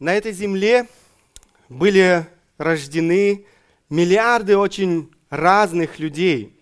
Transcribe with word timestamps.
На 0.00 0.14
этой 0.14 0.32
земле 0.32 0.88
были 1.68 2.26
рождены 2.58 3.46
миллиарды 3.88 4.56
очень 4.56 5.08
разных 5.30 6.00
людей. 6.00 6.52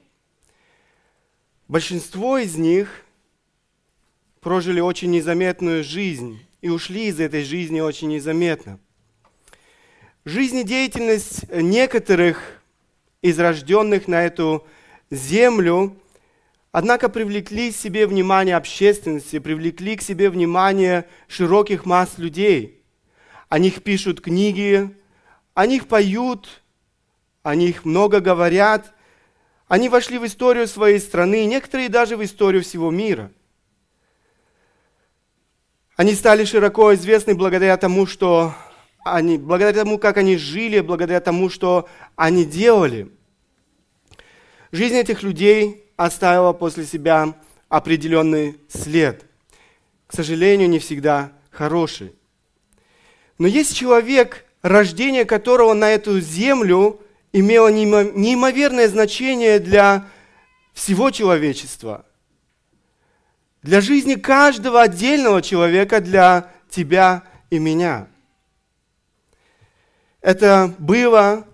Большинство 1.67 2.37
из 2.37 2.57
них 2.57 3.07
прожили 4.41 4.81
очень 4.81 5.11
незаметную 5.11 5.83
жизнь 5.83 6.45
и 6.61 6.69
ушли 6.69 7.07
из 7.07 7.21
этой 7.21 7.43
жизни 7.43 7.81
очень 7.81 8.09
незаметно. 8.09 8.79
Жизнедеятельность 10.27 11.51
некоторых 11.51 12.63
из 13.23 13.39
рожденных 13.39 14.09
на 14.09 14.25
эту 14.25 14.67
землю, 15.11 15.97
однако 16.71 17.09
привлекли 17.09 17.73
к 17.73 17.77
себе 17.77 18.07
внимание 18.07 18.57
общественности, 18.57 19.39
привлекли 19.39 19.97
к 19.97 20.03
себе 20.03 20.29
внимание 20.29 21.07
широких 21.29 21.87
масс 21.87 22.19
людей. 22.19 22.82
О 23.53 23.59
них 23.59 23.83
пишут 23.83 24.23
книги, 24.23 24.89
о 25.53 25.67
них 25.67 25.87
поют, 25.87 26.63
о 27.43 27.55
них 27.55 27.85
много 27.85 28.21
говорят. 28.21 28.95
Они 29.69 29.91
вошли 29.91 30.17
в 30.17 30.25
историю 30.25 30.67
своей 30.67 30.99
страны, 30.99 31.45
некоторые 31.45 31.91
даже 31.91 32.17
в 32.17 32.25
историю 32.25 32.63
всего 32.63 32.91
мира– 32.91 33.31
они 35.97 36.15
стали 36.15 36.45
широко 36.45 36.95
известны 36.95 37.35
благодаря 37.35 37.77
тому, 37.77 38.07
что 38.07 38.55
они, 39.05 39.37
благодаря 39.37 39.85
тому, 39.85 39.99
как 39.99 40.17
они 40.17 40.37
жили, 40.39 40.81
благодаря 40.81 41.21
тому, 41.21 41.51
что 41.51 41.89
они 42.17 42.47
делали. 42.47 43.13
Жизнь 44.73 44.97
этих 44.97 45.23
людей 45.23 45.85
оставила 45.97 46.55
после 46.55 46.87
себя 46.87 47.35
определенный 47.69 48.59
след. 48.69 49.27
К 50.07 50.15
сожалению, 50.15 50.71
не 50.71 50.79
всегда 50.79 51.33
хороший. 51.51 52.15
Но 53.39 53.47
есть 53.47 53.77
человек, 53.77 54.45
рождение 54.63 55.25
которого 55.25 55.75
на 55.75 55.91
эту 55.91 56.21
землю 56.21 57.01
имело 57.33 57.69
неимоверное 57.69 58.89
значение 58.89 59.59
для 59.59 60.09
всего 60.75 61.11
человечества– 61.11 62.07
для 63.63 63.81
жизни 63.81 64.17
каждого 64.17 64.83
отдельного 64.83 65.41
человека, 65.41 66.01
для 66.01 66.51
тебя 66.69 67.23
и 67.51 67.59
меня. 67.59 68.09
Это 70.21 70.75
было, 70.79 71.47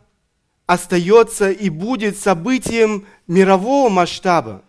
остается 0.66 1.50
и 1.50 1.68
будет 1.68 2.18
событием 2.18 3.06
мирового 3.26 3.88
масштаба. 3.90 4.62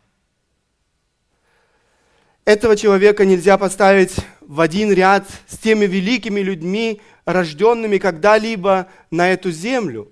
Этого 2.45 2.75
человека 2.75 3.25
нельзя 3.25 3.57
поставить 3.57 4.15
в 4.41 4.59
один 4.61 4.91
ряд 4.91 5.27
с 5.47 5.57
теми 5.57 5.85
великими 5.85 6.39
людьми, 6.39 7.01
рожденными 7.25 7.97
когда-либо 7.99 8.87
на 9.11 9.29
эту 9.29 9.51
землю. 9.51 10.11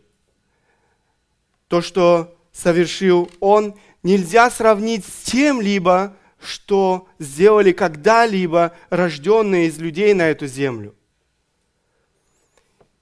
То, 1.67 1.81
что 1.81 2.37
совершил 2.51 3.31
он, 3.39 3.75
нельзя 4.03 4.51
сравнить 4.51 5.05
с 5.05 5.23
тем-либо, 5.31 6.15
что 6.39 7.07
сделали 7.17 7.71
когда-либо 7.71 8.75
рожденные 8.89 9.67
из 9.67 9.79
людей 9.79 10.13
на 10.13 10.29
эту 10.29 10.45
землю. 10.45 10.93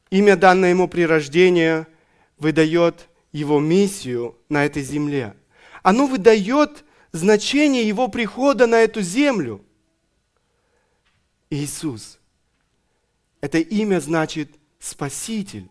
Имя, 0.10 0.38
данное 0.38 0.70
ему 0.70 0.88
при 0.88 1.06
рождении, 1.06 1.86
выдает 2.38 3.10
его 3.34 3.60
миссию 3.60 4.38
на 4.48 4.66
этой 4.66 4.82
земле. 4.82 5.36
Оно 5.84 6.08
выдает 6.08 6.85
значение 7.16 7.88
его 7.88 8.08
прихода 8.08 8.68
на 8.68 8.82
эту 8.82 9.02
землю. 9.02 9.64
Иисус. 11.50 12.20
Это 13.42 13.60
имя 13.60 14.00
значит 14.00 14.50
Спаситель. 14.80 15.70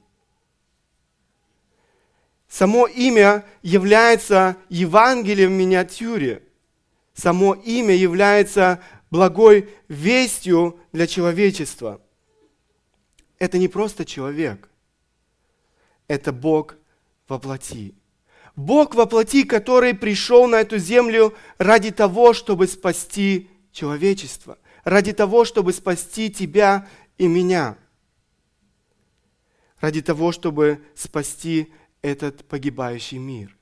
Само 2.48 2.86
имя 2.86 3.44
является 3.62 4.56
Евангелием 4.68 5.50
в 5.50 5.58
миниатюре– 5.58 6.42
само 7.14 7.54
имя 7.54 7.94
является 7.94 8.82
благой 9.10 9.70
вестью 9.88 10.80
для 10.92 11.06
человечества. 11.06 12.00
Это 13.38 13.58
не 13.58 13.68
просто 13.68 14.04
человек, 14.04 14.68
это 16.08 16.32
Бог 16.32 16.76
во 17.28 17.38
плоти. 17.38 17.94
Бог 18.56 18.94
во 18.94 19.06
плоти, 19.06 19.42
который 19.44 19.94
пришел 19.94 20.46
на 20.46 20.56
эту 20.56 20.78
землю 20.78 21.34
ради 21.58 21.90
того, 21.90 22.32
чтобы 22.32 22.68
спасти 22.68 23.50
человечество, 23.72 24.58
ради 24.84 25.12
того, 25.12 25.44
чтобы 25.44 25.72
спасти 25.72 26.30
тебя 26.30 26.88
и 27.18 27.26
меня, 27.26 27.76
ради 29.80 30.02
того, 30.02 30.30
чтобы 30.30 30.84
спасти 30.94 31.72
этот 32.00 32.44
погибающий 32.44 33.18
мир. 33.18 33.56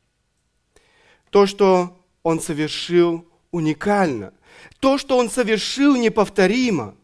То, 1.31 1.47
что 1.47 2.05
Он 2.23 2.41
совершил 2.41 3.27
уникально. 3.51 4.35
То, 4.81 4.99
что 4.99 5.17
Он 5.17 5.31
совершил, 5.31 5.97
неповторимо. 5.97 6.95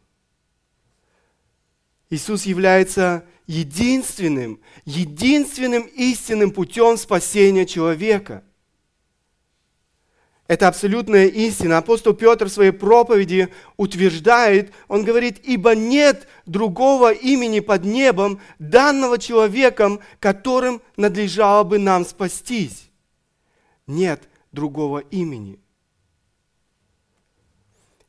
Иисус 2.10 2.44
является 2.44 3.26
единственным, 3.48 4.60
единственным 4.84 5.82
истинным 5.82 6.52
путем 6.52 6.96
спасения 6.96 7.66
человека. 7.66 8.44
Это 10.46 10.68
абсолютная 10.68 11.26
истина. 11.26 11.78
Апостол 11.78 12.14
Петр 12.14 12.46
в 12.46 12.52
своей 12.52 12.70
проповеди 12.70 13.48
утверждает, 13.76 14.72
он 14.86 15.02
говорит, 15.02 15.40
ибо 15.44 15.74
нет 15.74 16.28
другого 16.46 17.12
имени 17.12 17.60
под 17.60 17.84
небом, 17.84 18.40
данного 18.58 19.18
человеком, 19.18 20.00
которым 20.20 20.80
надлежало 20.96 21.64
бы 21.64 21.78
нам 21.78 22.06
спастись. 22.06 22.90
Нет 23.86 24.28
другого 24.52 25.00
имени. 25.00 25.58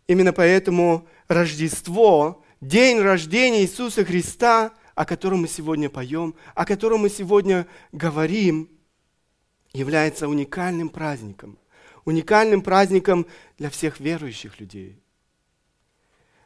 Именно 0.07 0.33
поэтому 0.33 1.07
Рождество, 1.27 2.43
день 2.59 2.99
рождения 2.99 3.61
Иисуса 3.61 4.03
Христа, 4.03 4.71
о 4.99 5.05
котором 5.05 5.39
мы 5.43 5.47
сегодня 5.47 5.89
поем, 5.89 6.35
о 6.55 6.65
котором 6.65 6.99
мы 7.03 7.09
сегодня 7.09 7.67
говорим, 7.93 8.69
является 9.71 10.27
уникальным 10.27 10.89
праздником. 10.89 11.57
Уникальным 12.03 12.61
праздником 12.61 13.25
для 13.57 13.69
всех 13.69 14.01
верующих 14.01 14.59
людей. 14.59 15.01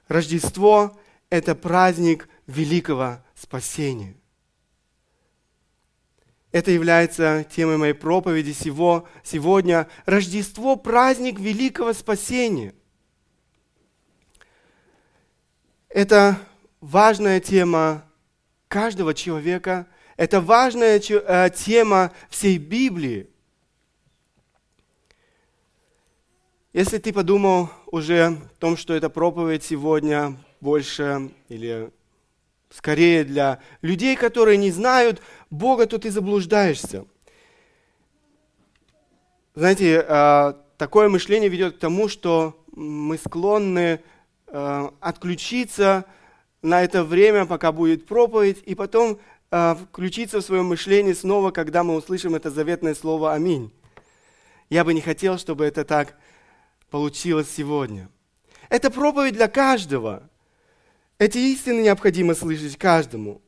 Рождество– 0.07 0.95
это 1.31 1.55
праздник 1.55 2.29
великого 2.45 3.23
спасения. 3.33 4.15
Это 6.51 6.69
является 6.69 7.47
темой 7.55 7.77
моей 7.77 7.93
проповеди 7.93 8.51
сегодня. 8.51 9.87
Рождество– 10.05 10.75
праздник 10.77 11.39
великого 11.39 11.91
спасения– 11.93 12.75
Это 15.89 16.39
важная 16.81 17.39
тема 17.39 18.03
каждого 18.73 19.13
человека, 19.13 19.85
это 20.17 20.41
важная 20.41 20.99
э, 20.99 21.49
тема 21.55 22.11
всей 22.31 22.57
Библии. 22.57 23.27
Если 26.73 26.97
ты 26.97 27.13
подумал 27.13 27.69
уже 27.85 28.29
о 28.29 28.37
том, 28.57 28.75
что 28.75 28.95
эта 28.95 29.11
проповедь 29.11 29.63
сегодня 29.63 30.35
больше 30.59 31.29
или 31.49 31.91
скорее 32.71 33.23
для 33.23 33.59
людей, 33.83 34.15
которые 34.15 34.57
не 34.57 34.71
знают 34.71 35.21
Бога, 35.51 35.85
то 35.85 35.99
ты 35.99 36.09
заблуждаешься. 36.09 37.05
Знаете, 39.53 40.03
э, 40.03 40.53
такое 40.77 41.09
мышление 41.09 41.49
ведет 41.49 41.75
к 41.75 41.79
тому, 41.79 42.07
что 42.07 42.59
мы 42.71 43.19
склонны 43.19 44.01
Э, 44.55 44.91
отключиться 44.99 46.05
на 46.63 46.81
это 46.81 47.03
время, 47.03 47.45
пока 47.45 47.71
будет 47.71 48.07
проповедь, 48.07 48.63
и 48.65 48.73
потом 48.73 49.19
э, 49.51 49.75
включиться 49.75 50.39
в 50.39 50.45
свое 50.45 50.63
мышление 50.63 51.13
снова, 51.13 51.51
когда 51.51 51.83
мы 51.83 51.95
услышим 51.95 52.33
это 52.33 52.49
заветное 52.49 52.95
слово 52.95 53.33
«Аминь». 53.33 53.71
Я 54.69 54.83
бы 54.83 54.93
не 54.93 55.01
хотел, 55.01 55.37
чтобы 55.37 55.65
это 55.65 55.83
так 55.83 56.17
получилось 56.89 57.49
сегодня. 57.55 58.09
Это 58.69 58.89
проповедь 58.89 59.33
для 59.33 59.47
каждого. 59.47 60.29
Эти 61.19 61.37
истины 61.37 61.81
необходимо 61.81 62.33
слышать 62.33 62.77
каждому. 62.77 63.41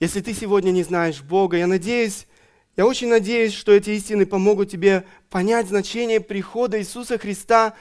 Если 0.00 0.20
ты 0.20 0.34
сегодня 0.34 0.72
не 0.72 0.82
знаешь 0.82 1.22
Бога, 1.22 1.56
я 1.56 1.66
надеюсь, 1.66 2.26
я 2.76 2.84
очень 2.84 3.08
надеюсь, 3.08 3.54
что 3.54 3.72
эти 3.72 3.90
истины 3.90 4.26
помогут 4.26 4.70
тебе 4.70 5.06
понять 5.30 5.68
значение 5.68 6.20
прихода 6.20 6.78
Иисуса 6.78 7.16
Христа 7.16 7.74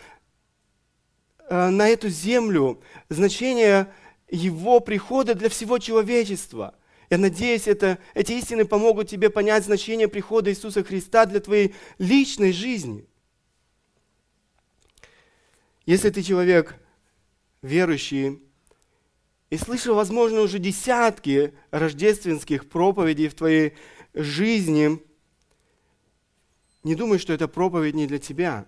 на 1.50 1.88
эту 1.90 2.10
землю, 2.10 2.82
значение 3.10 3.94
Его 4.30 4.80
прихода 4.80 5.36
для 5.36 5.50
всего 5.50 5.78
человечества. 5.78 6.76
Я 7.10 7.18
надеюсь, 7.20 7.68
это, 7.68 8.00
эти 8.14 8.34
истины 8.34 8.66
помогут 8.66 9.10
тебе 9.10 9.30
понять 9.30 9.64
значение 9.64 10.08
прихода 10.08 10.50
Иисуса 10.50 10.84
Христа 10.84 11.26
для 11.26 11.40
твоей 11.40 11.76
личной 12.00 12.52
жизни. 12.52 13.06
Если 15.86 16.10
ты 16.10 16.24
человек 16.24 16.76
верующий, 17.62 18.42
и 19.50 19.58
слышал, 19.58 19.96
возможно, 19.96 20.42
уже 20.42 20.60
десятки 20.60 21.54
рождественских 21.72 22.68
проповедей 22.68 23.28
в 23.28 23.36
твоей 23.36 23.74
жизни, 24.14 25.02
не 26.84 26.96
думай, 26.96 27.20
что 27.20 27.34
эта 27.34 27.48
проповедь 27.48 27.96
не 27.96 28.08
для 28.08 28.20
тебя. 28.20 28.66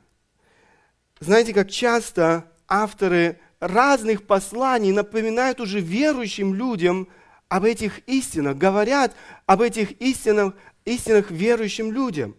Знаете, 1.19 1.53
как 1.53 1.69
часто 1.69 2.51
авторы 2.67 3.39
разных 3.59 4.23
посланий 4.23 4.91
напоминают 4.91 5.59
уже 5.59 5.79
верующим 5.79 6.53
людям 6.53 7.07
об 7.47 7.63
этих 7.63 8.07
истинах, 8.07 8.57
говорят 8.57 9.15
об 9.45 9.61
этих 9.61 9.91
истинах, 10.01 10.53
истинах 10.85 11.31
верующим 11.31 11.91
людям. 11.91 12.35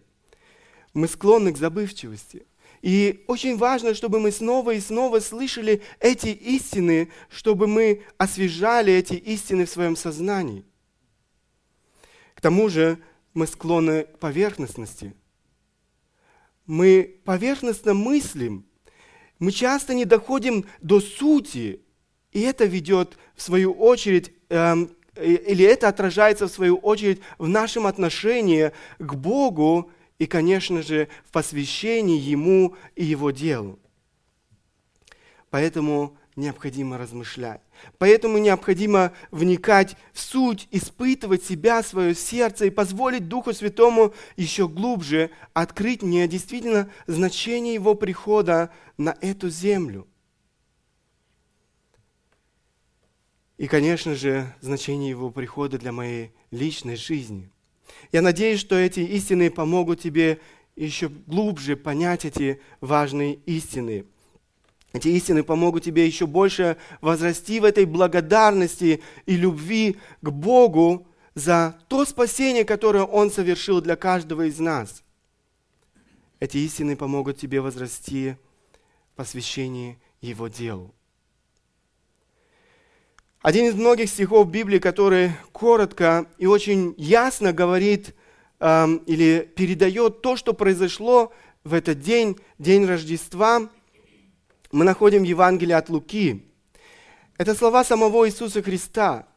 Мы 0.93 1.07
склонны 1.07 1.51
к 1.51 1.57
забывчивости. 1.57 2.45
И 2.81 3.25
очень 3.27 3.57
важно, 3.57 3.93
чтобы 3.93 4.19
мы 4.19 4.31
снова 4.31 4.71
и 4.71 4.79
снова 4.79 5.19
слышали 5.19 5.81
эти 5.99 6.27
истины, 6.27 7.11
чтобы 7.29 7.67
мы 7.67 8.03
освежали 8.17 8.93
эти 8.93 9.15
истины 9.15 9.65
в 9.65 9.69
своем 9.69 9.95
сознании. 9.95 10.63
К 12.35 12.41
тому 12.41 12.69
же 12.69 12.99
мы 13.33 13.47
склонны 13.47 14.03
к 14.03 14.19
поверхностности. 14.19 15.13
Мы 16.65 17.19
поверхностно 17.25 17.93
мыслим. 17.93 18.65
Мы 19.39 19.51
часто 19.53 19.93
не 19.93 20.05
доходим 20.05 20.65
до 20.81 20.99
сути. 20.99 21.81
И 22.31 22.41
это 22.41 22.65
ведет, 22.65 23.17
в 23.35 23.41
свою 23.41 23.71
очередь, 23.71 24.31
эм, 24.49 24.91
или 25.15 25.65
это 25.65 25.87
отражается, 25.87 26.47
в 26.47 26.51
свою 26.51 26.77
очередь, 26.77 27.21
в 27.37 27.47
нашем 27.47 27.87
отношении 27.87 28.71
к 28.99 29.15
Богу 29.15 29.91
и, 30.19 30.25
конечно 30.25 30.83
же, 30.83 31.07
в 31.25 31.31
посвящении 31.31 32.19
Ему 32.19 32.75
и 32.95 33.05
Его 33.05 33.31
делу. 33.31 33.79
Поэтому 35.49 36.17
необходимо 36.39 36.97
размышлять. 36.97 37.61
Поэтому 37.97 38.37
необходимо 38.37 39.13
вникать 39.31 39.95
в 40.13 40.19
суть, 40.19 40.67
испытывать 40.71 41.43
себя, 41.43 41.83
свое 41.83 42.15
сердце 42.15 42.65
и 42.65 42.69
позволить 42.69 43.27
Духу 43.27 43.53
Святому 43.53 44.13
еще 44.37 44.67
глубже 44.67 45.31
открыть 45.53 46.01
мне 46.01 46.27
действительно 46.27 46.89
значение 47.07 47.75
Его 47.75 47.95
прихода 47.95 48.71
на 48.97 49.15
эту 49.21 49.49
землю. 49.49 50.07
И, 53.57 53.67
конечно 53.67 54.15
же, 54.15 54.53
значение 54.61 55.09
Его 55.09 55.29
прихода 55.29 55.77
для 55.77 55.91
моей 55.91 56.31
личной 56.49 56.95
жизни– 56.95 57.51
я 58.11 58.21
надеюсь, 58.21 58.59
что 58.59 58.75
эти 58.75 59.01
истины 59.01 59.49
помогут 59.49 60.01
тебе 60.01 60.39
еще 60.75 61.09
глубже 61.09 61.75
понять 61.75 62.25
эти 62.25 62.61
важные 62.81 63.35
истины. 63.45 64.05
Эти 64.91 65.09
истины 65.09 65.43
помогут 65.43 65.83
тебе 65.83 66.05
еще 66.05 66.25
больше 66.25 66.77
возрасти 67.01 67.59
в 67.59 67.63
этой 67.63 67.85
благодарности 67.85 69.01
и 69.25 69.35
любви 69.35 69.97
к 70.21 70.29
Богу 70.29 71.07
за 71.35 71.77
то 71.87 72.05
спасение, 72.05 72.65
которое 72.65 73.03
Он 73.03 73.29
совершил 73.29 73.81
для 73.81 73.95
каждого 73.95 74.47
из 74.47 74.59
нас. 74.59 75.03
Эти 76.39 76.57
истины 76.57 76.95
помогут 76.95 77.37
тебе 77.37 77.61
возрасти 77.61 78.35
в 79.13 79.17
посвящении 79.17 79.99
Его 80.21 80.47
делу. 80.47 80.93
Один 83.41 83.67
из 83.67 83.75
многих 83.75 84.09
стихов 84.09 84.49
Библии, 84.49 84.79
который 84.79 85.31
коротко 85.51 86.25
и 86.39 86.45
очень 86.45 86.93
ясно 86.97 87.53
говорит 87.53 88.15
э, 88.59 88.87
или 89.05 89.49
передает 89.55 90.21
то, 90.21 90.35
что 90.35 90.53
произошло 90.53 91.31
в 91.63 91.73
этот 91.73 92.01
день, 92.01 92.37
день 92.57 92.85
Рождества, 92.85 93.69
мы 94.71 94.85
находим 94.85 95.21
в 95.23 95.25
Евангелии 95.25 95.73
от 95.73 95.89
Луки. 95.89 96.45
Это 97.37 97.55
слова 97.55 97.83
самого 97.83 98.27
Иисуса 98.27 98.61
Христа. 98.61 99.27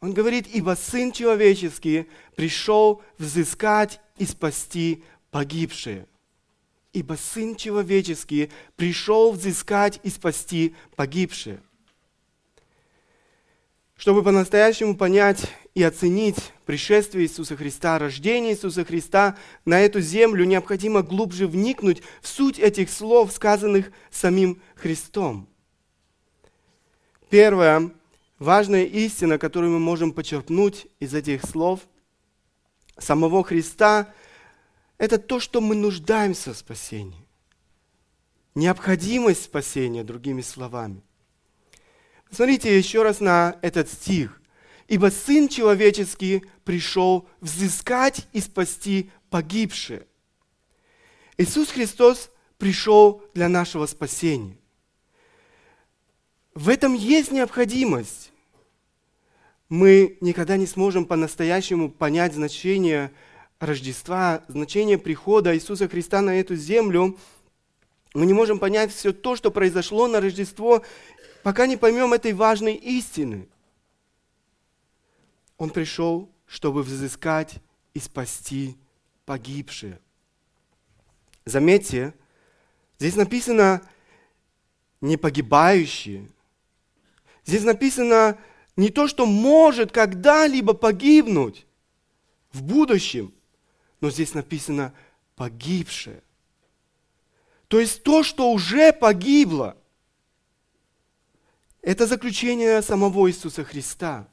Он 0.00 0.12
говорит, 0.12 0.46
ибо 0.48 0.76
Сын 0.76 1.12
Человеческий 1.12 2.08
пришел 2.36 3.02
взыскать 3.18 4.00
и 4.16 4.26
спасти 4.26 5.04
погибшие. 5.30 6.06
Ибо 6.92 7.14
Сын 7.14 7.56
Человеческий 7.56 8.50
пришел 8.76 9.32
взыскать 9.32 10.00
и 10.02 10.10
спасти 10.10 10.74
погибшие. 10.96 11.60
Чтобы 13.96 14.22
по-настоящему 14.22 14.96
понять 14.96 15.46
и 15.74 15.82
оценить 15.82 16.52
пришествие 16.66 17.26
Иисуса 17.26 17.56
Христа, 17.56 17.98
рождение 17.98 18.52
Иисуса 18.52 18.84
Христа 18.84 19.36
на 19.64 19.80
эту 19.80 20.00
землю, 20.00 20.44
необходимо 20.44 21.02
глубже 21.02 21.46
вникнуть 21.46 22.02
в 22.22 22.28
суть 22.28 22.58
этих 22.58 22.90
слов, 22.90 23.32
сказанных 23.32 23.90
самим 24.10 24.62
Христом. 24.76 25.48
Первая 27.28 27.90
важная 28.38 28.84
истина, 28.84 29.38
которую 29.38 29.72
мы 29.72 29.80
можем 29.80 30.12
почерпнуть 30.12 30.86
из 31.00 31.12
этих 31.14 31.44
слов 31.44 31.80
самого 32.96 33.42
Христа, 33.42 34.14
это 34.98 35.18
то, 35.18 35.40
что 35.40 35.60
мы 35.60 35.74
нуждаемся 35.74 36.54
в 36.54 36.56
спасении. 36.56 37.26
Необходимость 38.54 39.42
спасения, 39.42 40.04
другими 40.04 40.40
словами– 40.40 41.02
Смотрите 42.34 42.76
еще 42.76 43.04
раз 43.04 43.20
на 43.20 43.58
этот 43.62 43.88
стих. 43.88 44.40
«Ибо 44.88 45.10
Сын 45.10 45.48
Человеческий 45.48 46.44
пришел 46.64 47.28
взыскать 47.40 48.26
и 48.32 48.40
спасти 48.40 49.10
погибшие». 49.30 50.06
Иисус 51.36 51.70
Христос 51.70 52.30
пришел 52.58 53.22
для 53.34 53.48
нашего 53.48 53.86
спасения. 53.86 54.56
В 56.54 56.68
этом 56.68 56.94
есть 56.94 57.32
необходимость. 57.32 58.30
Мы 59.68 60.18
никогда 60.20 60.56
не 60.56 60.66
сможем 60.66 61.04
по-настоящему 61.04 61.90
понять 61.90 62.34
значение 62.34 63.10
Рождества, 63.58 64.44
значение 64.46 64.98
прихода 64.98 65.56
Иисуса 65.56 65.88
Христа 65.88 66.20
на 66.20 66.38
эту 66.38 66.54
землю. 66.54 67.18
Мы 68.12 68.26
не 68.26 68.32
можем 68.32 68.60
понять 68.60 68.92
все 68.92 69.12
то, 69.12 69.34
что 69.34 69.50
произошло 69.50 70.06
на 70.06 70.20
Рождество, 70.20 70.84
пока 71.42 71.66
не 71.66 71.76
поймем 71.76 72.12
этой 72.12 72.32
важной 72.32 72.74
истины. 72.74 73.48
Он 75.58 75.70
пришел, 75.70 76.30
чтобы 76.46 76.82
взыскать 76.82 77.56
и 77.94 78.00
спасти 78.00 78.76
погибшие. 79.24 80.00
Заметьте, 81.44 82.14
здесь 82.98 83.16
написано 83.16 83.82
не 85.00 85.16
погибающие. 85.16 86.28
Здесь 87.44 87.64
написано 87.64 88.38
не 88.76 88.88
то, 88.88 89.06
что 89.06 89.26
может 89.26 89.92
когда-либо 89.92 90.74
погибнуть 90.74 91.66
в 92.52 92.62
будущем, 92.62 93.32
но 94.00 94.10
здесь 94.10 94.34
написано 94.34 94.94
погибшее. 95.36 96.22
То 97.68 97.80
есть 97.80 98.02
то, 98.02 98.22
что 98.22 98.50
уже 98.52 98.92
погибло– 98.92 99.76
это 101.82 102.06
заключение 102.06 102.80
самого 102.80 103.28
Иисуса 103.28 103.62
Христа. 103.62 104.26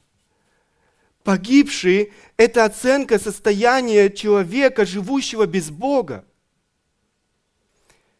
Погибший– 1.24 2.12
это 2.36 2.64
оценка 2.64 3.18
состояния 3.18 4.10
человека, 4.10 4.84
живущего 4.84 5.46
без 5.46 5.70
Бога. 5.70 6.24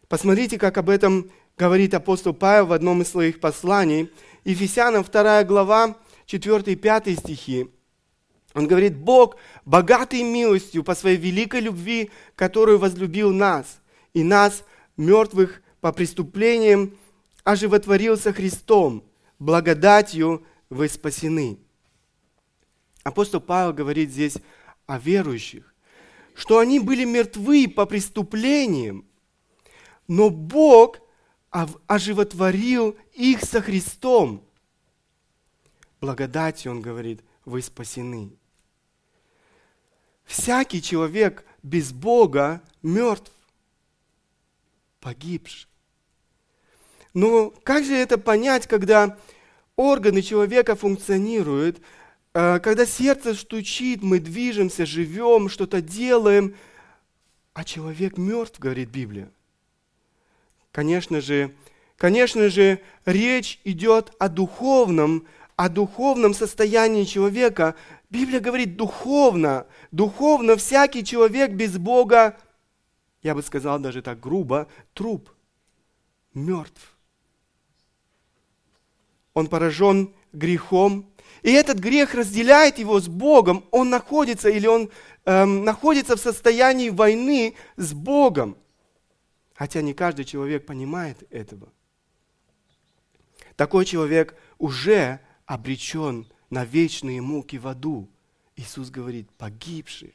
Посмотрите, 0.08 0.58
как 0.58 0.78
об 0.78 0.88
этом 0.88 1.30
говорит 1.56 1.94
апостол 1.94 2.32
Павел 2.32 2.66
в 2.66 2.72
одном 2.72 3.02
из 3.02 3.08
своих 3.08 3.40
посланий. 3.40 4.10
Ефесянам 4.44 5.04
2 5.04 5.44
глава, 5.44 5.96
4 6.26 6.72
и 6.72 6.76
5 6.76 7.18
стихи. 7.18 7.68
Он 8.54 8.66
говорит, 8.66 8.96
Бог, 8.96 9.36
богатый 9.64 10.22
милостью 10.22 10.84
по 10.84 10.94
своей 10.94 11.16
великой 11.16 11.60
любви, 11.60 12.10
которую 12.36 12.78
возлюбил 12.78 13.32
нас, 13.32 13.80
и 14.12 14.22
нас, 14.22 14.64
мертвых 14.96 15.62
по 15.80 15.92
преступлениям, 15.92 16.96
оживотворился 17.44 18.32
Христом, 18.32 19.02
благодатью 19.38 20.44
вы 20.68 20.88
спасены. 20.88 21.58
Апостол 23.02 23.40
Павел 23.40 23.72
говорит 23.72 24.10
здесь 24.10 24.36
о 24.86 24.98
верующих, 24.98 25.74
что 26.34 26.58
они 26.58 26.78
были 26.80 27.04
мертвы 27.04 27.68
по 27.68 27.84
преступлениям, 27.86 29.06
но 30.08 30.30
Бог 30.30 31.00
оживотворил 31.50 32.96
их 33.12 33.42
со 33.42 33.60
Христом. 33.60 34.44
Благодатью, 36.00 36.72
он 36.72 36.80
говорит, 36.80 37.22
вы 37.44 37.62
спасены. 37.62 38.32
Всякий 40.24 40.80
человек 40.80 41.44
без 41.62 41.92
Бога 41.92 42.62
мертв, 42.82 43.32
погибший. 45.00 45.68
Но 47.12 47.50
как 47.62 47.84
же 47.84 47.94
это 47.94 48.16
понять, 48.16 48.66
когда 48.66 49.18
органы 49.76 50.22
человека 50.22 50.74
функционируют, 50.74 51.80
когда 52.32 52.86
сердце 52.86 53.34
стучит, 53.34 54.02
мы 54.02 54.18
движемся, 54.18 54.86
живем, 54.86 55.48
что-то 55.48 55.82
делаем, 55.82 56.54
а 57.52 57.64
человек 57.64 58.16
мертв, 58.16 58.58
говорит 58.58 58.88
Библия. 58.88 59.30
Конечно 60.70 61.20
же, 61.20 61.54
конечно 61.96 62.48
же, 62.48 62.80
речь 63.04 63.60
идет 63.64 64.14
о 64.18 64.28
духовном, 64.28 65.26
о 65.56 65.68
духовном 65.68 66.32
состоянии 66.32 67.04
человека, 67.04 67.74
Библия 68.08 68.40
говорит 68.40 68.76
духовно. 68.76 69.66
Духовно 69.90 70.56
всякий 70.56 71.02
человек 71.02 71.52
без 71.52 71.78
Бога, 71.78 72.38
я 73.22 73.34
бы 73.34 73.42
сказал 73.42 73.78
даже 73.78 74.02
так 74.02 74.20
грубо, 74.20 74.68
труп, 74.92 75.30
мертв. 76.34 76.94
Он 79.32 79.46
поражен 79.46 80.12
грехом, 80.32 81.10
и 81.42 81.50
этот 81.50 81.78
грех 81.78 82.14
разделяет 82.14 82.78
его 82.78 83.00
с 83.00 83.08
Богом. 83.08 83.64
Он 83.72 83.90
находится 83.90 84.48
или 84.48 84.66
он 84.66 84.90
эм, 85.24 85.64
находится 85.64 86.16
в 86.16 86.20
состоянии 86.20 86.88
войны 86.88 87.54
с 87.76 87.92
Богом. 87.92 88.56
Хотя 89.54 89.82
не 89.82 89.92
каждый 89.92 90.24
человек 90.24 90.66
понимает 90.66 91.24
этого. 91.30 91.68
Такой 93.56 93.84
человек 93.84 94.36
уже 94.58 95.20
обречен 95.46 96.26
на 96.48 96.64
вечные 96.64 97.20
муки 97.20 97.56
в 97.56 97.66
аду. 97.66 98.08
Иисус 98.56 98.90
говорит, 98.90 99.28
погибшие. 99.32 100.12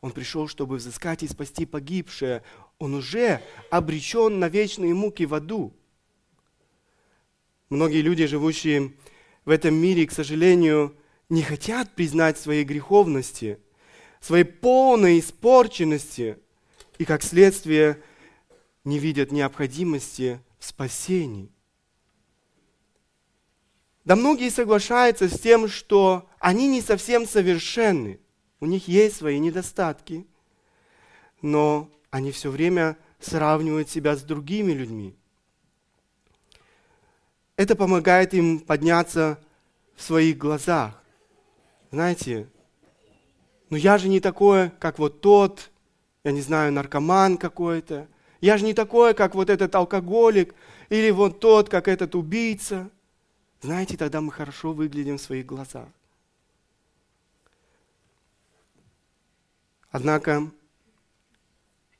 Он 0.00 0.12
пришел, 0.12 0.48
чтобы 0.48 0.76
взыскать 0.76 1.22
и 1.22 1.28
спасти 1.28 1.66
погибшее. 1.66 2.42
Он 2.78 2.94
уже 2.94 3.42
обречен 3.70 4.38
на 4.38 4.48
вечные 4.48 4.94
муки 4.94 5.26
в 5.26 5.34
аду. 5.34 5.74
Многие 7.68 8.00
люди, 8.02 8.26
живущие 8.26 8.94
в 9.44 9.50
этом 9.50 9.74
мире, 9.74 10.06
к 10.06 10.12
сожалению, 10.12 10.96
не 11.28 11.42
хотят 11.42 11.94
признать 11.94 12.38
своей 12.38 12.64
греховности, 12.64 13.58
своей 14.20 14.44
полной 14.44 15.18
испорченности, 15.18 16.38
и 16.98 17.04
как 17.04 17.22
следствие 17.22 18.02
не 18.84 18.98
видят 18.98 19.32
необходимости 19.32 20.40
в 20.58 20.66
спасении. 20.66 21.50
Да 24.04 24.16
многие 24.16 24.50
соглашаются 24.50 25.28
с 25.28 25.38
тем, 25.38 25.68
что 25.68 26.28
они 26.38 26.68
не 26.68 26.80
совсем 26.80 27.26
совершенны, 27.26 28.20
у 28.58 28.66
них 28.66 28.88
есть 28.88 29.16
свои 29.16 29.38
недостатки, 29.38 30.26
но 31.42 31.90
они 32.10 32.32
все 32.32 32.50
время 32.50 32.96
сравнивают 33.18 33.88
себя 33.88 34.16
с 34.16 34.22
другими 34.22 34.72
людьми. 34.72 35.16
Это 37.60 37.76
помогает 37.76 38.32
им 38.32 38.58
подняться 38.58 39.38
в 39.94 40.00
своих 40.00 40.38
глазах. 40.38 40.98
Знаете, 41.90 42.48
ну 43.68 43.76
я 43.76 43.98
же 43.98 44.08
не 44.08 44.18
такой, 44.18 44.70
как 44.70 44.98
вот 44.98 45.20
тот, 45.20 45.70
я 46.24 46.32
не 46.32 46.40
знаю, 46.40 46.72
наркоман 46.72 47.36
какой-то. 47.36 48.08
Я 48.40 48.56
же 48.56 48.64
не 48.64 48.72
такой, 48.72 49.12
как 49.12 49.34
вот 49.34 49.50
этот 49.50 49.74
алкоголик, 49.74 50.54
или 50.88 51.10
вот 51.10 51.40
тот, 51.40 51.68
как 51.68 51.86
этот 51.86 52.14
убийца. 52.14 52.88
Знаете, 53.60 53.98
тогда 53.98 54.22
мы 54.22 54.32
хорошо 54.32 54.72
выглядим 54.72 55.18
в 55.18 55.20
своих 55.20 55.44
глазах. 55.44 55.88
Однако 59.90 60.50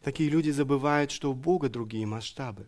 такие 0.03 0.31
люди 0.31 0.49
забывают, 0.49 1.11
что 1.11 1.31
у 1.31 1.35
Бога 1.35 1.69
другие 1.69 2.07
масштабы. 2.07 2.67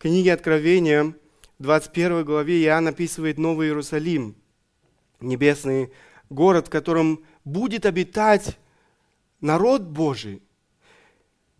Книге 0.00 0.32
Откровения, 0.32 1.14
21 1.58 2.24
главе, 2.24 2.64
Иоанн 2.64 2.88
описывает 2.88 3.36
Новый 3.36 3.66
Иерусалим, 3.66 4.34
небесный 5.20 5.92
город, 6.30 6.68
в 6.68 6.70
котором 6.70 7.22
будет 7.44 7.84
обитать 7.84 8.56
народ 9.42 9.82
Божий. 9.82 10.42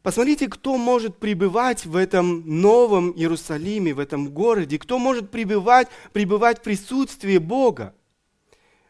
Посмотрите, 0.03 0.49
кто 0.49 0.79
может 0.79 1.19
пребывать 1.19 1.85
в 1.85 1.95
этом 1.95 2.43
новом 2.63 3.11
Иерусалиме, 3.11 3.93
в 3.93 3.99
этом 3.99 4.31
городе, 4.31 4.79
кто 4.79 4.99
может 4.99 5.31
пребывать, 5.31 5.89
пребывать 6.15 6.61
в 6.61 6.63
присутствии 6.63 7.37
Бога. 7.37 7.95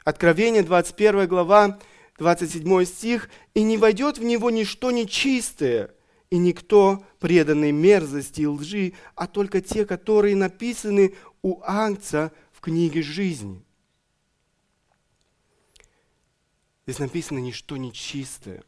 Откровение, 0.04 0.62
21 0.62 1.26
глава, 1.26 1.80
27 2.18 2.84
стих, 2.84 3.28
«И 3.54 3.64
не 3.64 3.78
войдет 3.78 4.18
в 4.18 4.22
него 4.22 4.48
ничто 4.50 4.92
нечистое, 4.92 5.90
и 6.30 6.38
никто 6.38 7.04
преданный 7.18 7.72
мерзости 7.72 8.42
и 8.42 8.46
лжи, 8.46 8.94
а 9.14 9.26
только 9.26 9.60
те, 9.60 9.84
которые 9.84 10.36
написаны 10.36 11.14
у 11.42 11.60
Ангца 11.62 12.32
в 12.52 12.60
книге 12.60 13.02
жизни». 13.02 13.62
Здесь 16.86 16.98
написано 16.98 17.38
«ничто 17.38 17.76
нечистое» 17.76 18.64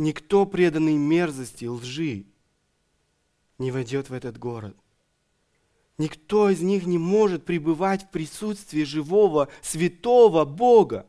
никто 0.00 0.46
преданный 0.46 0.96
мерзости, 0.96 1.66
лжи 1.66 2.26
не 3.58 3.70
войдет 3.70 4.10
в 4.10 4.14
этот 4.14 4.38
город. 4.38 4.76
Никто 5.98 6.48
из 6.48 6.62
них 6.62 6.86
не 6.86 6.96
может 6.96 7.44
пребывать 7.44 8.04
в 8.04 8.10
присутствии 8.10 8.84
живого, 8.84 9.48
святого 9.60 10.46
Бога. 10.46 11.06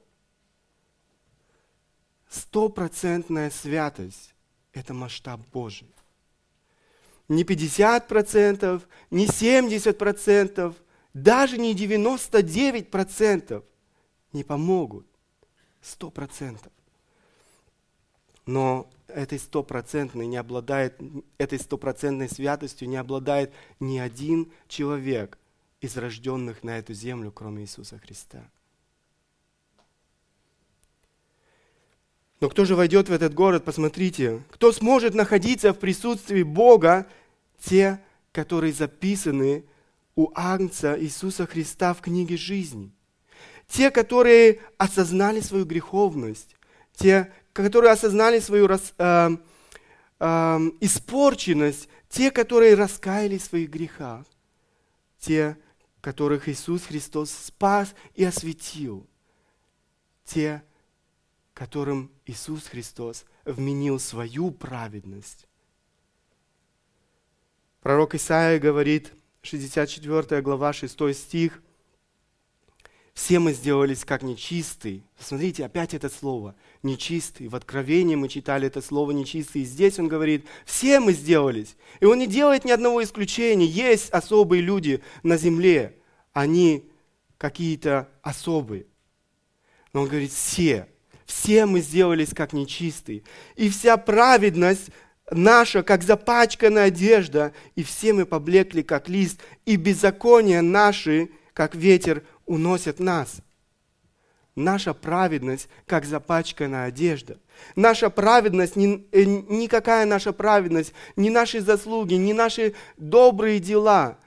Стопроцентная 2.29 3.49
святость– 3.49 4.30
это 4.73 4.93
масштаб 4.93 5.41
Божий. 5.51 5.89
Не 7.27 7.43
50%, 7.43 8.81
не 9.09 9.25
70%, 9.25 10.75
даже 11.13 11.57
не 11.57 11.73
99% 11.75 13.63
не 14.33 14.43
помогут. 14.43 15.07
Сто 15.81 16.09
процентов 16.09 16.71
но 18.45 18.89
этой 19.07 19.39
стопроцентной 19.39 20.27
не 20.27 20.37
обладает, 20.37 20.99
этой 21.37 21.59
стопроцентной 21.59 22.29
святостью 22.29 22.87
не 22.89 22.97
обладает 22.97 23.53
ни 23.79 23.97
один 23.97 24.51
человек 24.67 25.37
из 25.79 25.97
рожденных 25.97 26.63
на 26.63 26.77
эту 26.77 26.93
землю, 26.93 27.31
кроме 27.31 27.63
Иисуса 27.63 27.97
Христа. 27.99 28.49
Но 32.41 32.49
кто 32.49 32.65
же 32.65 32.75
войдет 32.75 33.07
в 33.07 33.13
этот 33.13 33.35
город, 33.35 33.63
посмотрите, 33.63 34.43
кто 34.49 34.71
сможет 34.71 35.13
находиться 35.13 35.73
в 35.73 35.79
присутствии 35.79 36.41
Бога, 36.41 37.05
те, 37.59 38.01
которые 38.31 38.73
записаны 38.73 39.63
у 40.15 40.31
Агнца 40.33 40.99
Иисуса 40.99 41.45
Христа 41.45 41.93
в 41.93 42.01
книге 42.01 42.37
жизни. 42.37 42.91
Те, 43.67 43.91
которые 43.91 44.59
осознали 44.79 45.39
свою 45.39 45.65
греховность, 45.65 46.55
те, 46.95 47.31
которые 47.53 47.91
осознали 47.91 48.39
свою 48.39 48.65
рас, 48.65 48.93
э, 48.97 49.37
э, 50.19 50.59
испорченность, 50.81 51.87
те, 52.09 52.31
которые 52.31 52.73
раскаялись 52.73 53.43
в 53.43 53.49
своих 53.49 53.69
грехах, 53.69 54.25
те, 55.19 55.57
которых 56.01 56.49
Иисус 56.49 56.85
Христос 56.85 57.29
спас 57.29 57.93
и 58.15 58.23
осветил, 58.23 59.05
те, 60.25 60.63
которым 61.61 62.09
Иисус 62.25 62.65
Христос 62.65 63.23
вменил 63.45 63.99
свою 63.99 64.49
праведность. 64.49 65.45
Пророк 67.81 68.15
Исаия 68.15 68.57
говорит, 68.57 69.13
64 69.43 70.41
глава, 70.41 70.73
6 70.73 71.15
стих, 71.15 71.61
все 73.13 73.37
мы 73.37 73.53
сделались 73.53 74.05
как 74.05 74.23
нечистый. 74.23 75.03
Посмотрите, 75.15 75.63
опять 75.63 75.93
это 75.93 76.09
слово 76.09 76.55
нечистый. 76.81 77.47
В 77.47 77.55
Откровении 77.55 78.15
мы 78.15 78.27
читали 78.27 78.65
это 78.65 78.81
слово 78.81 79.11
нечистый. 79.11 79.61
И 79.61 79.65
здесь 79.65 79.99
он 79.99 80.07
говорит, 80.07 80.47
все 80.65 80.99
мы 80.99 81.13
сделались. 81.13 81.77
И 81.99 82.05
он 82.05 82.17
не 82.17 82.25
делает 82.25 82.65
ни 82.65 82.71
одного 82.71 83.03
исключения. 83.03 83.67
Есть 83.67 84.09
особые 84.09 84.63
люди 84.63 85.03
на 85.21 85.37
земле. 85.37 85.99
Они 86.33 86.89
какие-то 87.37 88.09
особые. 88.23 88.87
Но 89.93 90.01
он 90.01 90.07
говорит, 90.07 90.31
все. 90.31 90.90
Все 91.31 91.65
мы 91.65 91.79
сделались 91.79 92.33
как 92.33 92.51
нечистые. 92.51 93.23
И 93.55 93.69
вся 93.69 93.95
праведность 93.95 94.89
наша, 95.31 95.81
как 95.81 96.03
запачканная 96.03 96.85
одежда, 96.85 97.53
и 97.75 97.83
все 97.83 98.11
мы 98.11 98.25
поблекли, 98.25 98.83
как 98.83 99.07
лист, 99.07 99.39
и 99.65 99.77
беззаконие 99.77 100.61
наши, 100.61 101.29
как 101.53 101.73
ветер, 101.73 102.23
уносят 102.45 102.99
нас. 102.99 103.37
Наша 104.57 104.93
праведность, 104.93 105.69
как 105.85 106.03
запачканная 106.03 106.87
одежда. 106.87 107.39
Наша 107.77 108.09
праведность, 108.09 108.75
ни, 108.75 109.07
э, 109.13 109.23
никакая 109.23 110.05
наша 110.05 110.33
праведность, 110.33 110.91
ни 111.15 111.29
наши 111.29 111.61
заслуги, 111.61 112.15
ни 112.15 112.33
наши 112.33 112.73
добрые 112.97 113.59
дела, 113.61 114.17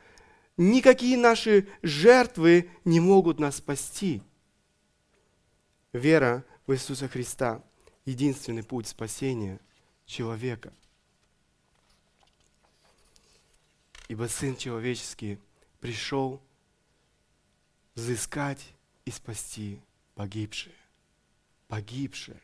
никакие 0.57 1.19
наши 1.19 1.69
жертвы 1.83 2.71
не 2.87 2.99
могут 2.99 3.39
нас 3.39 3.57
спасти. 3.57 4.23
Вера 5.93 6.45
в 6.67 6.73
Иисуса 6.73 7.09
Христа– 7.09 7.63
единственный 8.05 8.63
путь 8.63 8.87
спасения 8.87 9.61
человека. 10.07 10.73
Ибо 14.09 14.29
Сын 14.29 14.57
Человеческий 14.57 15.39
пришел 15.81 16.41
взыскать 17.95 18.75
и 19.05 19.11
спасти 19.11 19.81
погибшие. 20.15 20.75
Погибшие. 21.69 22.41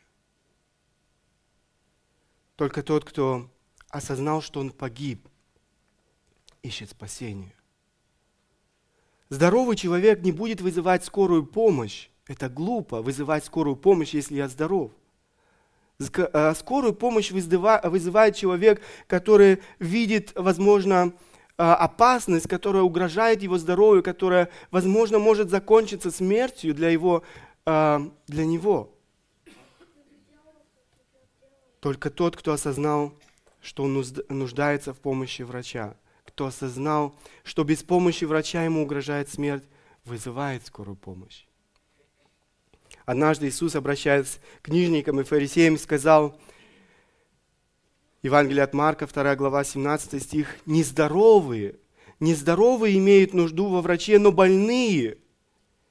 Только 2.55 2.83
тот, 2.83 3.05
кто 3.05 3.49
осознал, 3.89 4.41
что 4.41 4.59
он 4.59 4.71
погиб, 4.71 5.27
ищет 6.63 6.89
спасения. 6.89 7.53
Здоровый 9.29 9.75
человек 9.75 10.21
не 10.21 10.31
будет 10.31 10.61
вызывать 10.61 11.05
скорую 11.05 11.45
помощь. 11.45 12.09
Это 12.31 12.47
глупо 12.47 13.01
вызывать 13.01 13.43
скорую 13.43 13.75
помощь, 13.75 14.13
если 14.13 14.35
я 14.35 14.47
здоров. 14.47 14.91
Э, 15.99 16.53
скорую 16.55 16.93
помощь 16.93 17.29
вызывает 17.29 18.35
человек, 18.37 18.81
который 19.07 19.61
видит, 19.79 20.31
возможно, 20.35 21.11
э, 21.57 21.63
опасность, 21.63 22.47
которая 22.47 22.83
угрожает 22.83 23.43
его 23.43 23.57
здоровью, 23.57 24.01
которая, 24.01 24.49
возможно, 24.71 25.19
может 25.19 25.49
закончиться 25.49 26.09
смертью 26.09 26.73
для, 26.73 26.87
его, 26.89 27.23
э, 27.65 27.99
для 28.27 28.45
него. 28.45 28.95
Только 31.81 32.09
тот, 32.09 32.37
кто 32.37 32.53
осознал, 32.53 33.11
что 33.61 33.83
он 33.83 34.05
нуждается 34.29 34.93
в 34.93 34.99
помощи 34.99 35.41
врача, 35.41 35.95
кто 36.23 36.45
осознал, 36.45 37.13
что 37.43 37.65
без 37.65 37.83
помощи 37.83 38.23
врача 38.23 38.63
ему 38.63 38.83
угрожает 38.83 39.27
смерть, 39.27 39.65
вызывает 40.05 40.65
скорую 40.65 40.95
помощь. 40.95 41.43
Однажды 43.05 43.47
Иисус, 43.47 43.75
обращаясь 43.75 44.39
к 44.61 44.65
книжникам 44.65 45.19
и 45.19 45.23
фарисеям, 45.23 45.77
сказал, 45.77 46.39
Евангелие 48.23 48.63
от 48.63 48.73
Марка, 48.73 49.07
2 49.07 49.35
глава, 49.35 49.63
17 49.63 50.21
стих, 50.21 50.57
«Нездоровые, 50.65 51.79
нездоровые 52.19 52.97
имеют 52.99 53.33
нужду 53.33 53.67
во 53.67 53.81
враче, 53.81 54.19
но 54.19 54.31
больные. 54.31 55.17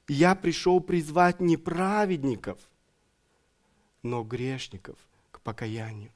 Я 0.07 0.35
пришел 0.37 0.81
призвать 0.81 1.41
не 1.41 1.57
праведников, 1.57 2.59
но 4.03 4.23
грешников 4.23 4.97
к 5.33 5.41
покаянию». 5.41 6.13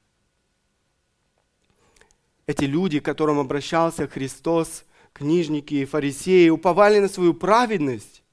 Эти 2.47 2.63
люди, 2.63 2.99
к 2.99 3.05
которым 3.05 3.39
обращался 3.39 4.07
Христос, 4.07 4.85
книжники 5.11 5.73
и 5.73 5.85
фарисеи, 5.85 6.49
уповали 6.49 6.99
на 6.99 7.09
свою 7.09 7.33
праведность, 7.33 8.23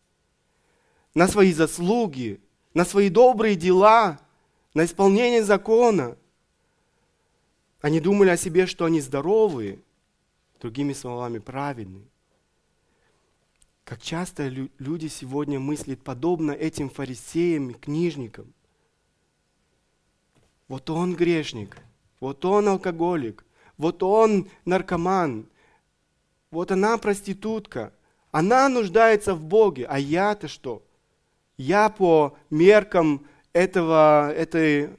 на 1.15 1.27
свои 1.27 1.53
заслуги, 1.53 2.41
на 2.75 2.85
свои 2.85 3.09
добрые 3.09 3.57
дела, 3.57 4.21
на 4.75 4.85
исполнение 4.85 5.43
закона. 5.43 6.17
Они 7.81 8.01
думали 8.01 8.31
о 8.31 8.37
себе, 8.37 8.67
что 8.67 8.85
они 8.85 9.01
здоровые, 9.01 9.81
другими 10.61 10.93
словами, 10.93 11.39
праведные. 11.39 12.05
Как 13.85 14.01
часто 14.01 14.49
люди 14.49 15.09
сегодня 15.09 15.59
мыслят 15.59 16.01
подобно 16.03 16.53
этим 16.53 16.89
фарисеям 16.89 17.71
и 17.71 17.75
книжникам. 17.75 18.53
Вот 20.69 20.89
он 20.89 21.15
грешник, 21.15 21.77
вот 22.21 22.45
он 22.45 22.69
алкоголик, 22.69 23.45
вот 23.77 24.03
он 24.03 24.49
наркоман, 24.65 25.47
вот 26.51 26.71
она 26.71 26.97
проститутка, 26.97 27.93
она 28.31 28.69
нуждается 28.69 29.35
в 29.35 29.43
Боге, 29.45 29.85
а 29.87 29.99
я-то 29.99 30.49
что? 30.49 30.83
Я 31.57 31.89
по 31.91 32.37
меркам 32.51 33.27
этого, 33.53 34.33
этой, 34.33 34.99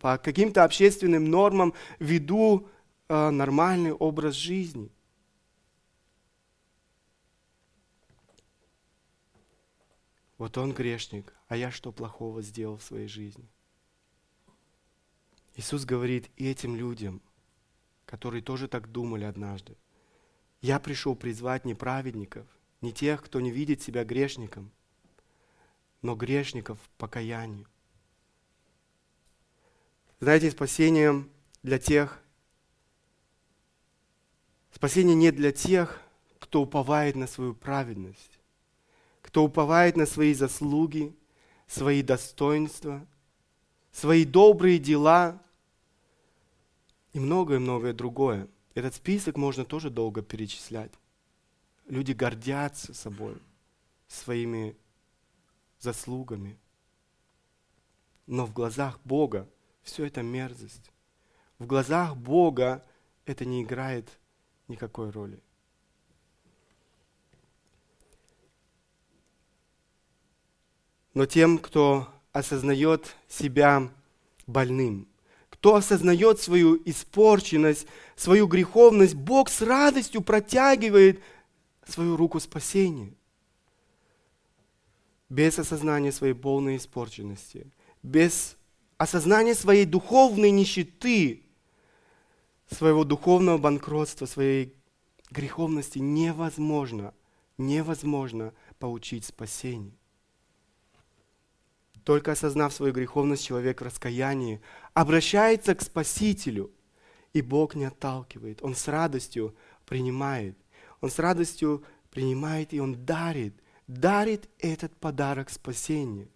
по 0.00 0.18
каким-то 0.18 0.64
общественным 0.64 1.30
нормам 1.30 1.74
веду 1.98 2.68
э, 3.08 3.30
нормальный 3.30 3.92
образ 3.92 4.34
жизни. 4.34 4.90
Вот 10.38 10.56
он 10.56 10.72
грешник, 10.72 11.34
а 11.48 11.56
я 11.56 11.70
что 11.70 11.92
плохого 11.92 12.40
сделал 12.40 12.78
в 12.78 12.82
своей 12.82 13.08
жизни? 13.08 13.46
Иисус 15.54 15.84
говорит 15.84 16.30
и 16.36 16.48
этим 16.48 16.76
людям, 16.76 17.20
которые 18.06 18.42
тоже 18.42 18.66
так 18.66 18.90
думали 18.90 19.24
однажды. 19.24 19.76
Я 20.62 20.80
пришел 20.80 21.14
призвать 21.14 21.66
не 21.66 21.74
праведников, 21.74 22.46
не 22.80 22.92
тех, 22.92 23.22
кто 23.22 23.40
не 23.40 23.50
видит 23.50 23.82
себя 23.82 24.04
грешником– 24.04 24.72
но 26.02 26.14
грешников 26.14 26.78
покаянию. 26.98 27.66
Знаете, 30.20 30.50
спасение 30.50 31.24
для 31.62 31.78
тех, 31.78 32.22
спасение 34.72 35.14
не 35.14 35.30
для 35.30 35.52
тех, 35.52 36.00
кто 36.38 36.62
уповает 36.62 37.16
на 37.16 37.26
свою 37.26 37.54
праведность, 37.54 38.38
кто 39.22 39.44
уповает 39.44 39.96
на 39.96 40.06
свои 40.06 40.34
заслуги, 40.34 41.14
свои 41.66 42.02
достоинства, 42.02 43.06
свои 43.92 44.24
добрые 44.24 44.78
дела 44.78 45.40
и 47.12 47.20
многое-многое 47.20 47.92
другое. 47.92 48.48
Этот 48.74 48.94
список 48.94 49.36
можно 49.36 49.64
тоже 49.64 49.90
долго 49.90 50.22
перечислять. 50.22 50.92
Люди 51.88 52.12
гордятся 52.12 52.94
собой, 52.94 53.36
своими 54.06 54.76
заслугами. 55.80 56.58
Но 58.26 58.46
в 58.46 58.52
глазах 58.52 59.00
Бога 59.04 59.48
все 59.82 60.04
это 60.04 60.22
мерзость. 60.22 60.92
В 61.58 61.66
глазах 61.66 62.16
Бога 62.16 62.84
это 63.24 63.44
не 63.44 63.62
играет 63.62 64.08
никакой 64.68 65.10
роли. 65.10 65.40
Но 71.12 71.26
тем, 71.26 71.58
кто 71.58 72.08
осознает 72.32 73.16
себя 73.28 73.90
больным, 74.46 75.08
кто 75.48 75.74
осознает 75.74 76.40
свою 76.40 76.80
испорченность, 76.84 77.86
свою 78.14 78.46
греховность, 78.46 79.14
Бог 79.14 79.50
с 79.50 79.60
радостью 79.60 80.22
протягивает 80.22 81.20
свою 81.84 82.16
руку 82.16 82.38
спасения 82.38 83.12
без 85.30 85.60
осознания 85.60 86.12
своей 86.12 86.34
полной 86.34 86.76
испорченности, 86.76 87.72
без 88.02 88.56
осознания 88.98 89.54
своей 89.54 89.86
духовной 89.86 90.50
нищеты, 90.50 91.44
своего 92.68 93.04
духовного 93.04 93.56
банкротства, 93.56 94.26
своей 94.26 94.74
греховности 95.30 95.98
невозможно, 95.98 97.14
невозможно 97.56 98.52
получить 98.78 99.24
спасение. 99.24 99.94
Только 102.04 102.32
осознав 102.32 102.72
свою 102.72 102.92
греховность, 102.92 103.44
человек 103.44 103.80
в 103.80 103.84
раскаянии 103.84 104.60
обращается 104.94 105.74
к 105.74 105.82
Спасителю, 105.82 106.72
и 107.32 107.40
Бог 107.40 107.76
не 107.76 107.84
отталкивает. 107.84 108.62
Он 108.62 108.74
с 108.74 108.88
радостью 108.88 109.54
принимает. 109.86 110.58
Он 111.00 111.10
с 111.10 111.18
радостью 111.20 111.84
принимает, 112.10 112.72
и 112.72 112.80
Он 112.80 113.04
дарит– 113.04 113.54
дарит 113.90 114.48
этот 114.58 114.94
подарок 114.96 115.50
спасения 115.50 116.28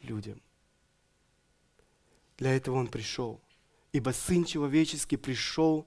людям. 0.00 0.40
Для 2.38 2.54
этого 2.54 2.76
Он 2.76 2.86
пришел. 2.86 3.40
Ибо 3.92 4.10
Сын 4.10 4.44
Человеческий 4.44 5.16
пришел 5.16 5.86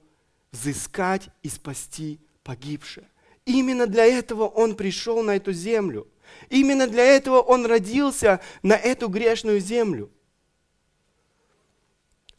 взыскать 0.52 1.30
и 1.44 1.50
спасти 1.50 2.20
погибшее. 2.44 3.08
Именно 3.46 3.88
для 3.88 4.06
этого 4.06 4.48
Он 4.48 4.76
пришел 4.76 5.24
на 5.24 5.36
эту 5.36 5.54
землю. 5.54 6.08
Именно 6.50 6.88
для 6.88 7.06
этого 7.06 7.40
Он 7.40 7.66
родился 7.66 8.42
на 8.62 8.76
эту 8.76 9.08
грешную 9.08 9.62
землю. 9.62 10.12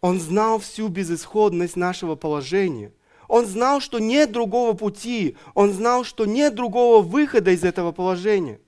Он 0.00 0.20
знал 0.20 0.58
всю 0.58 0.88
безысходность 0.88 1.76
нашего 1.76 2.16
положения. 2.16 2.92
Он 3.28 3.46
знал, 3.46 3.80
что 3.80 3.98
нет 3.98 4.32
другого 4.32 4.72
пути. 4.72 5.36
Он 5.54 5.72
знал, 5.72 6.02
что 6.02 6.24
нет 6.24 6.54
другого 6.54 7.02
выхода 7.02 7.50
из 7.50 7.62
этого 7.62 7.92
положения. 7.92 8.58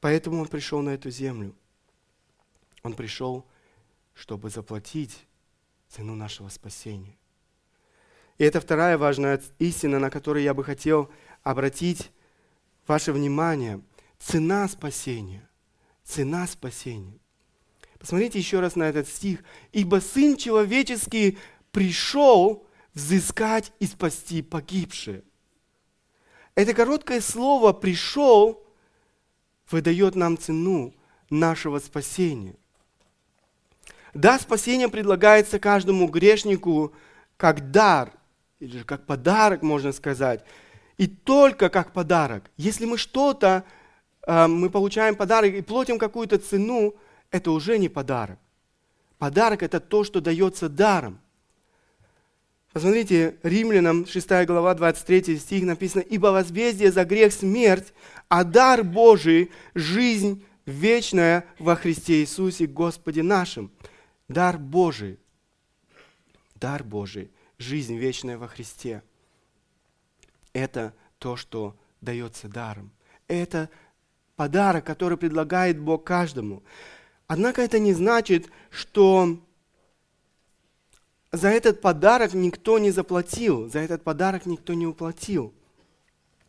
Поэтому 0.00 0.42
он 0.42 0.46
пришел 0.46 0.82
на 0.82 0.90
эту 0.90 1.10
землю. 1.10 1.54
Он 2.82 2.92
пришел, 2.92 3.46
чтобы 4.12 4.50
заплатить 4.50 5.26
цену 5.88 6.14
нашего 6.14 6.50
спасения. 6.50 7.16
И 8.36 8.44
это 8.44 8.60
вторая 8.60 8.98
важная 8.98 9.40
истина, 9.58 9.98
на 9.98 10.10
которую 10.10 10.42
я 10.42 10.52
бы 10.52 10.62
хотел 10.62 11.10
обратить 11.42 12.10
ваше 12.86 13.12
внимание. 13.12 13.80
Цена 14.18 14.68
спасения. 14.68 15.48
Цена 16.02 16.46
спасения. 16.46 17.18
Посмотрите 17.98 18.38
еще 18.38 18.60
раз 18.60 18.76
на 18.76 18.82
этот 18.82 19.08
стих. 19.08 19.42
«Ибо 19.72 20.00
Сын 20.00 20.36
Человеческий 20.36 21.38
пришел 21.72 22.66
взыскать 22.94 23.72
и 23.80 23.86
спасти 23.86 24.42
погибшие. 24.42 25.22
Это 26.54 26.72
короткое 26.72 27.20
слово 27.20 27.72
«пришел» 27.72 28.64
выдает 29.70 30.14
нам 30.14 30.38
цену 30.38 30.94
нашего 31.30 31.80
спасения. 31.80 32.54
Да, 34.12 34.38
спасение 34.38 34.88
предлагается 34.88 35.58
каждому 35.58 36.06
грешнику 36.06 36.92
как 37.36 37.72
дар, 37.72 38.12
или 38.60 38.78
же 38.78 38.84
как 38.84 39.04
подарок, 39.06 39.62
можно 39.62 39.90
сказать. 39.92 40.44
И 40.96 41.08
только 41.08 41.68
как 41.68 41.92
подарок. 41.92 42.50
Если 42.56 42.84
мы 42.84 42.96
что-то, 42.98 43.64
э, 44.26 44.46
мы 44.46 44.70
получаем 44.70 45.16
подарок 45.16 45.54
и 45.54 45.62
платим 45.62 45.98
какую-то 45.98 46.38
цену, 46.38 46.94
это 47.32 47.50
уже 47.50 47.78
не 47.78 47.88
подарок. 47.88 48.38
Подарок– 49.18 49.62
это 49.64 49.80
то, 49.80 50.04
что 50.04 50.20
дается 50.20 50.68
даром. 50.68 51.18
Посмотрите, 52.74 53.36
Римлянам 53.44 54.04
6 54.04 54.46
глава 54.46 54.74
23 54.74 55.38
стих 55.38 55.62
написано, 55.62 56.00
«Ибо 56.00 56.32
возмездие 56.32 56.90
за 56.90 57.04
грех 57.04 57.32
смерть, 57.32 57.94
а 58.28 58.42
дар 58.42 58.82
Божий– 58.82 59.52
жизнь 59.76 60.44
вечная 60.66 61.44
во 61.60 61.76
Христе 61.76 62.14
Иисусе 62.14 62.66
Господе 62.66 63.22
нашим». 63.22 63.70
Дар 64.26 64.58
Божий, 64.58 65.20
дар 66.56 66.82
Божий, 66.82 67.30
жизнь 67.58 67.96
вечная 67.96 68.38
во 68.38 68.48
Христе. 68.48 69.04
Это 70.52 70.94
то, 71.20 71.36
что 71.36 71.76
дается 72.00 72.48
даром. 72.48 72.90
Это 73.28 73.70
подарок, 74.34 74.84
который 74.84 75.16
предлагает 75.16 75.78
Бог 75.78 76.02
каждому. 76.02 76.64
Однако 77.28 77.62
это 77.62 77.78
не 77.78 77.92
значит, 77.92 78.50
что 78.70 79.38
за 81.36 81.48
этот 81.48 81.80
подарок 81.80 82.34
никто 82.34 82.78
не 82.78 82.90
заплатил, 82.90 83.68
за 83.68 83.80
этот 83.80 84.02
подарок 84.02 84.46
никто 84.46 84.74
не 84.74 84.86
уплатил. 84.86 85.52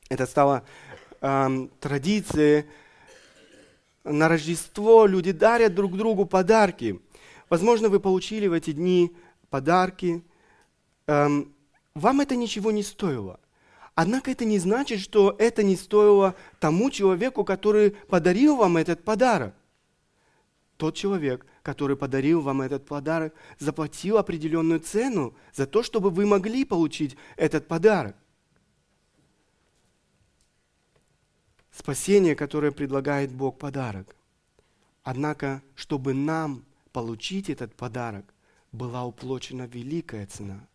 Это 0.09 0.25
стало 0.25 0.63
эм, 1.21 1.69
традицией. 1.79 2.65
На 4.03 4.27
Рождество 4.27 5.07
люди 5.07 5.31
дарят 5.31 5.73
друг 5.73 5.97
другу 5.97 6.25
подарки. 6.25 6.99
Возможно, 7.49 7.89
вы 7.89 7.99
получили 7.99 8.47
в 8.47 8.53
эти 8.53 8.71
дни 8.71 9.15
подарки. 9.49 10.23
Эм, 11.07 11.53
вам 11.95 12.21
это 12.21 12.35
ничего 12.35 12.71
не 12.71 12.83
стоило. 12.83 13.39
Однако 13.95 14.29
это 14.29 14.45
не 14.45 14.59
значит, 14.59 14.99
что 14.99 15.35
это 15.39 15.63
не 15.63 15.75
стоило 15.75 16.35
тому 16.59 16.91
человеку, 16.91 17.43
который 17.43 17.91
подарил 17.91 18.57
вам 18.57 18.77
этот 18.77 19.03
подарок. 19.03 19.55
Тот 20.77 20.95
человек, 20.95 21.45
который 21.65 21.97
подарил 21.97 22.41
вам 22.41 22.62
этот 22.62 22.86
подарок, 22.86 23.34
заплатил 23.58 24.19
определенную 24.19 24.80
цену 24.80 25.36
за 25.51 25.65
то, 25.65 25.82
чтобы 25.82 26.12
вы 26.12 26.28
могли 26.28 26.63
получить 26.63 27.17
этот 27.38 27.67
подарок. 27.67 28.15
Спасение, 31.71 32.36
которое 32.36 32.71
предлагает 32.71 33.32
Бог 33.34 33.58
подарок. 33.58 34.15
Однако, 35.01 35.63
чтобы 35.73 36.13
нам 36.13 36.63
получить 36.91 37.49
этот 37.49 37.73
подарок, 37.73 38.32
была 38.71 39.04
уплачена 39.04 39.63
великая 39.63 40.28
цена. 40.28 40.67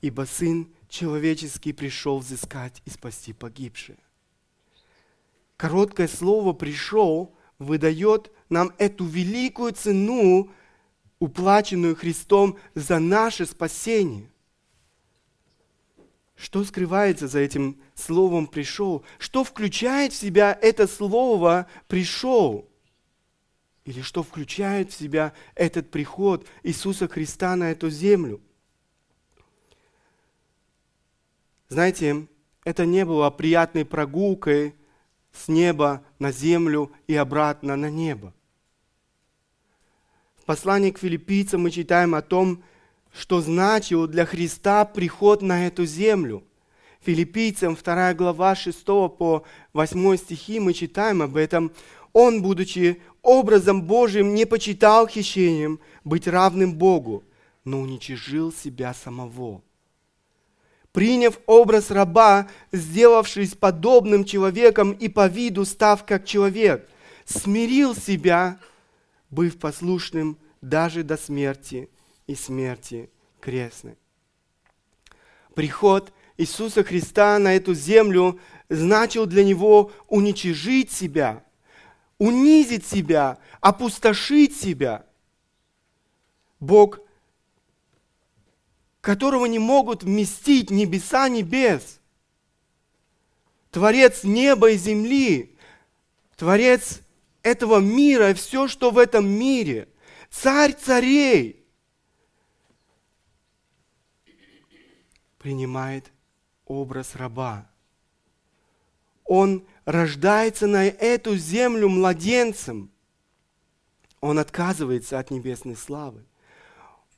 Ибо 0.00 0.26
Сын 0.26 0.72
Человеческий 0.88 1.72
пришел 1.72 2.20
взыскать 2.20 2.82
и 2.84 2.90
спасти 2.90 3.32
погибшие. 3.32 3.98
Короткое 5.56 6.06
слово 6.06 6.52
«пришел» 6.52 7.35
выдает 7.58 8.30
нам 8.48 8.72
эту 8.78 9.04
великую 9.04 9.72
цену, 9.72 10.50
уплаченную 11.18 11.96
Христом 11.96 12.58
за 12.74 12.98
наше 12.98 13.46
спасение. 13.46 14.30
Что 16.36 16.62
скрывается 16.64 17.28
за 17.28 17.38
этим 17.38 17.80
словом 17.94 18.46
«пришел»? 18.46 19.04
Что 19.18 19.42
включает 19.42 20.12
в 20.12 20.16
себя 20.16 20.56
это 20.60 20.86
слово 20.86 21.66
«пришел»? 21.88 22.68
Или 23.86 24.02
что 24.02 24.22
включает 24.22 24.90
в 24.90 24.98
себя 24.98 25.32
этот 25.54 25.90
приход 25.90 26.46
Иисуса 26.62 27.08
Христа 27.08 27.56
на 27.56 27.70
эту 27.70 27.88
землю? 27.88 28.42
Знаете, 31.68 32.26
это 32.64 32.84
не 32.84 33.04
было 33.04 33.30
приятной 33.30 33.84
прогулкой 33.84 34.74
с 35.36 35.48
неба 35.48 36.02
на 36.18 36.32
землю 36.32 36.90
и 37.06 37.14
обратно 37.14 37.76
на 37.76 37.90
небо. 37.90 38.32
В 40.40 40.44
послании 40.44 40.90
к 40.90 40.98
филиппийцам 40.98 41.62
мы 41.62 41.70
читаем 41.70 42.14
о 42.14 42.22
том, 42.22 42.62
что 43.12 43.40
значил 43.40 44.06
для 44.06 44.26
Христа 44.26 44.84
приход 44.84 45.42
на 45.42 45.66
эту 45.66 45.84
землю. 45.86 46.44
Филиппийцам 47.00 47.76
2 47.76 48.14
глава 48.14 48.54
6 48.54 48.84
по 48.84 49.44
8 49.72 50.16
стихи 50.16 50.60
мы 50.60 50.72
читаем 50.72 51.22
об 51.22 51.36
этом. 51.36 51.72
Он, 52.12 52.42
будучи 52.42 53.02
образом 53.22 53.82
Божьим, 53.82 54.34
не 54.34 54.44
почитал 54.44 55.06
хищением 55.06 55.80
быть 56.04 56.26
равным 56.26 56.74
Богу, 56.74 57.24
но 57.64 57.80
уничижил 57.80 58.52
себя 58.52 58.94
самого– 58.94 59.62
приняв 60.96 61.38
образ 61.44 61.90
раба, 61.90 62.48
сделавшись 62.72 63.54
подобным 63.54 64.24
человеком 64.24 64.92
и 64.92 65.08
по 65.08 65.26
виду 65.26 65.66
став 65.66 66.06
как 66.06 66.24
человек, 66.24 66.88
смирил 67.26 67.94
себя, 67.94 68.58
быв 69.28 69.58
послушным 69.58 70.38
даже 70.62 71.02
до 71.02 71.18
смерти 71.18 71.90
и 72.26 72.34
смерти 72.34 73.10
крестной. 73.42 73.98
Приход 75.54 76.14
Иисуса 76.38 76.82
Христа 76.82 77.38
на 77.38 77.54
эту 77.54 77.74
землю 77.74 78.40
значил 78.70 79.26
для 79.26 79.44
него 79.44 79.92
уничижить 80.08 80.90
себя, 80.90 81.44
унизить 82.16 82.86
себя, 82.86 83.36
опустошить 83.60 84.56
себя. 84.56 85.04
Бог 86.58 87.00
которого 89.06 89.46
не 89.46 89.60
могут 89.60 90.02
вместить 90.02 90.72
небеса 90.72 91.28
небес. 91.28 92.00
Творец 93.70 94.24
неба 94.24 94.72
и 94.72 94.76
земли, 94.76 95.56
Творец 96.34 97.02
этого 97.44 97.78
мира 97.78 98.30
и 98.30 98.34
все, 98.34 98.66
что 98.66 98.90
в 98.90 98.98
этом 98.98 99.28
мире, 99.28 99.88
Царь 100.28 100.72
царей, 100.72 101.64
принимает 105.38 106.10
образ 106.64 107.14
раба. 107.14 107.70
Он 109.24 109.64
рождается 109.84 110.66
на 110.66 110.84
эту 110.84 111.36
землю 111.36 111.88
младенцем. 111.88 112.90
Он 114.20 114.40
отказывается 114.40 115.20
от 115.20 115.30
небесной 115.30 115.76
славы. 115.76 116.24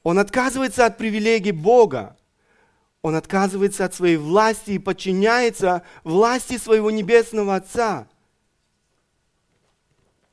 Он 0.09 0.19
отказывается 0.19 0.87
от 0.87 0.97
привилегий 0.97 1.53
Бога. 1.53 2.17
Он 3.03 3.15
отказывается 3.15 3.85
от 3.85 3.93
своей 3.93 4.17
власти 4.17 4.71
и 4.71 4.79
подчиняется 4.79 5.83
власти 6.03 6.57
своего 6.57 6.91
небесного 6.91 7.57
Отца. 7.57 8.09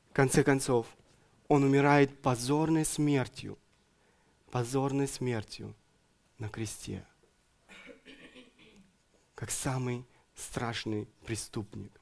В 0.08 0.14
конце 0.14 0.42
концов, 0.42 0.86
он 1.48 1.62
умирает 1.62 2.22
позорной 2.22 2.86
смертью, 2.86 3.58
позорной 4.50 5.06
смертью 5.06 5.74
на 6.38 6.48
кресте, 6.48 7.04
как 9.34 9.50
самый 9.50 10.06
страшный 10.34 11.06
преступник. 11.26 12.00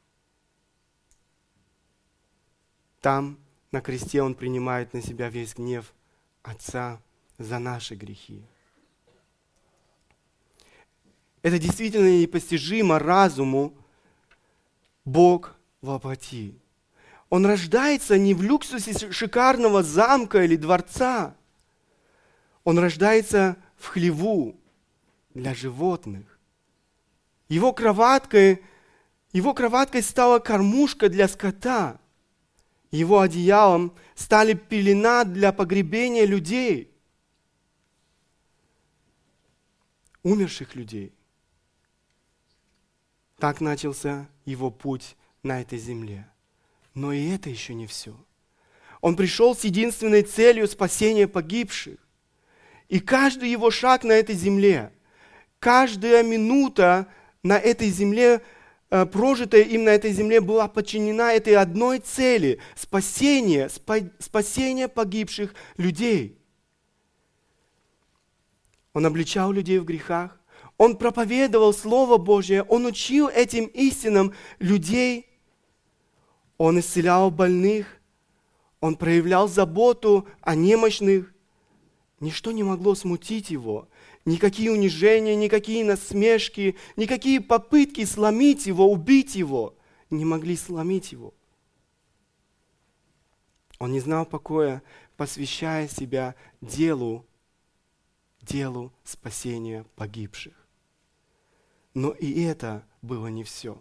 Там, 3.00 3.36
на 3.72 3.80
кресте, 3.80 4.22
он 4.22 4.36
принимает 4.36 4.92
на 4.92 5.02
себя 5.02 5.28
весь 5.28 5.56
гнев 5.56 5.92
Отца 6.44 7.00
за 7.38 7.58
наши 7.58 7.94
грехи. 7.94 8.42
Это 11.42 11.58
действительно 11.58 12.20
непостижимо 12.20 12.98
разуму 12.98 13.74
Бог 15.04 15.54
воплоти. 15.82 16.58
Он 17.28 17.44
рождается 17.44 18.16
не 18.16 18.32
в 18.32 18.42
люксусе 18.42 19.12
шикарного 19.12 19.82
замка 19.82 20.44
или 20.44 20.56
дворца. 20.56 21.34
Он 22.62 22.78
рождается 22.78 23.56
в 23.76 23.88
хлеву 23.88 24.56
для 25.34 25.54
животных. 25.54 26.38
Его 27.48 27.72
кроваткой, 27.72 28.62
его 29.32 29.52
кроваткой 29.52 30.02
стала 30.02 30.38
кормушка 30.38 31.08
для 31.10 31.28
скота. 31.28 32.00
Его 32.90 33.20
одеялом 33.20 33.92
стали 34.14 34.54
пелена 34.54 35.24
для 35.24 35.52
погребения 35.52 36.24
людей– 36.24 36.90
умерших 40.24 40.74
людей. 40.74 41.14
Так 43.38 43.60
начался 43.60 44.28
его 44.44 44.70
путь 44.70 45.16
на 45.44 45.60
этой 45.60 45.78
земле. 45.78 46.26
Но 46.94 47.12
и 47.12 47.28
это 47.28 47.50
еще 47.50 47.74
не 47.74 47.86
все. 47.86 48.16
Он 49.00 49.16
пришел 49.16 49.54
с 49.54 49.64
единственной 49.64 50.22
целью 50.22 50.66
спасения 50.66 51.28
погибших. 51.28 51.98
И 52.88 53.00
каждый 53.00 53.50
его 53.50 53.70
шаг 53.70 54.02
на 54.02 54.12
этой 54.12 54.34
земле, 54.34 54.92
каждая 55.58 56.22
минута 56.22 57.06
на 57.42 57.58
этой 57.58 57.90
земле, 57.90 58.40
э, 58.90 59.04
прожитая 59.06 59.62
им 59.62 59.84
на 59.84 59.90
этой 59.90 60.12
земле, 60.12 60.40
была 60.40 60.68
подчинена 60.68 61.32
этой 61.32 61.56
одной 61.56 61.98
цели– 61.98 62.60
спасение, 62.76 63.68
спасение 64.18 64.88
погибших 64.88 65.54
людей– 65.76 66.38
он 68.94 69.04
обличал 69.04 69.52
людей 69.52 69.78
в 69.78 69.84
грехах. 69.84 70.40
Он 70.78 70.96
проповедовал 70.96 71.74
Слово 71.74 72.16
Божье. 72.16 72.62
Он 72.62 72.86
учил 72.86 73.28
этим 73.28 73.66
истинам 73.66 74.32
людей. 74.58 75.26
Он 76.56 76.80
исцелял 76.80 77.30
больных. 77.30 78.00
Он 78.80 78.96
проявлял 78.96 79.48
заботу 79.48 80.26
о 80.40 80.54
немощных. 80.54 81.32
Ничто 82.20 82.52
не 82.52 82.62
могло 82.62 82.94
смутить 82.94 83.50
его. 83.50 83.88
Никакие 84.24 84.72
унижения, 84.72 85.34
никакие 85.34 85.84
насмешки, 85.84 86.76
никакие 86.96 87.40
попытки 87.40 88.04
сломить 88.04 88.66
его, 88.66 88.90
убить 88.90 89.34
его 89.34 89.76
не 90.14 90.24
могли 90.24 90.56
сломить 90.56 91.12
его. 91.12 91.34
Он 93.78 93.92
не 93.92 94.00
знал 94.00 94.24
покоя, 94.24 94.82
посвящая 95.16 95.88
себя 95.88 96.34
делу, 96.60 97.26
делу 98.44 98.92
спасения 99.04 99.84
погибших. 99.96 100.54
Но 101.94 102.10
и 102.10 102.42
это 102.42 102.84
было 103.02 103.28
не 103.28 103.44
все. 103.44 103.80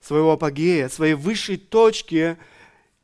Своего 0.00 0.32
апогея, 0.32 0.88
своей 0.88 1.14
высшей 1.14 1.56
точки, 1.56 2.38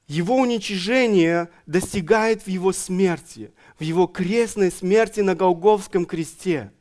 его 0.06 0.36
уничижение 0.36 1.48
достигает 1.66 2.42
в 2.42 2.48
его 2.48 2.72
смерти, 2.72 3.52
в 3.78 3.82
его 3.82 4.06
крестной 4.06 4.70
смерти 4.70 5.20
на 5.20 5.34
Голговском 5.34 6.04
кресте. 6.04 6.72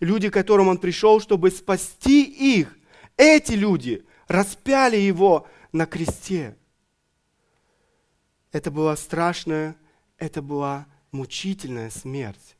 Люди, 0.00 0.28
к 0.28 0.34
которым 0.34 0.68
он 0.68 0.78
пришел, 0.78 1.20
чтобы 1.20 1.50
спасти 1.50 2.24
их, 2.24 2.76
эти 3.16 3.52
люди 3.52 4.04
распяли 4.28 4.96
его 4.96 5.46
на 5.72 5.86
кресте. 5.86 6.56
Это 8.52 8.70
была 8.70 8.96
страшная, 8.96 9.76
это 10.18 10.42
была 10.42 10.86
мучительная 11.16 11.90
смерть. 11.90 12.56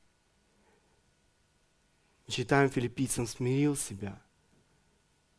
Читаем 2.26 2.70
филиппийцам, 2.70 3.26
смирил 3.26 3.76
себя. 3.76 4.20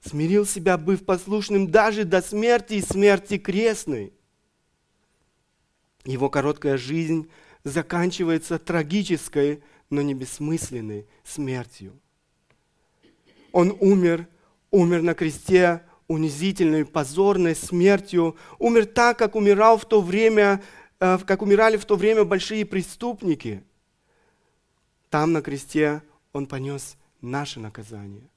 Смирил 0.01 0.45
себя, 0.45 0.77
быв 0.77 1.03
послушным 1.03 1.69
даже 1.69 2.05
до 2.05 2.21
смерти 2.21 2.75
и 2.75 2.81
смерти 2.81 3.37
крестной. 3.37 4.13
Его 6.05 6.29
короткая 6.29 6.77
жизнь 6.77 7.29
заканчивается 7.63 8.57
трагической, 8.57 9.61
но 9.89 10.01
не 10.01 10.13
бессмысленной 10.13 11.07
смертью. 11.25 11.99
Он 13.51 13.75
умер, 13.79 14.27
умер 14.71 15.01
на 15.01 15.13
кресте 15.13 15.81
унизительной, 16.07 16.85
позорной 16.85 17.55
смертью, 17.55 18.37
умер 18.59 18.85
так, 18.85 19.17
как 19.17 19.35
умирал 19.35 19.77
в 19.77 19.85
то 19.85 20.01
время, 20.01 20.63
как 20.99 21.41
умирали 21.41 21.77
в 21.77 21.85
то 21.85 21.95
время 21.95 22.23
большие 22.23 22.65
преступники. 22.65 23.63
Там 25.09 25.33
на 25.33 25.41
кресте 25.41 26.01
он 26.33 26.47
понес 26.47 26.97
наше 27.21 27.59
наказание. 27.59 28.29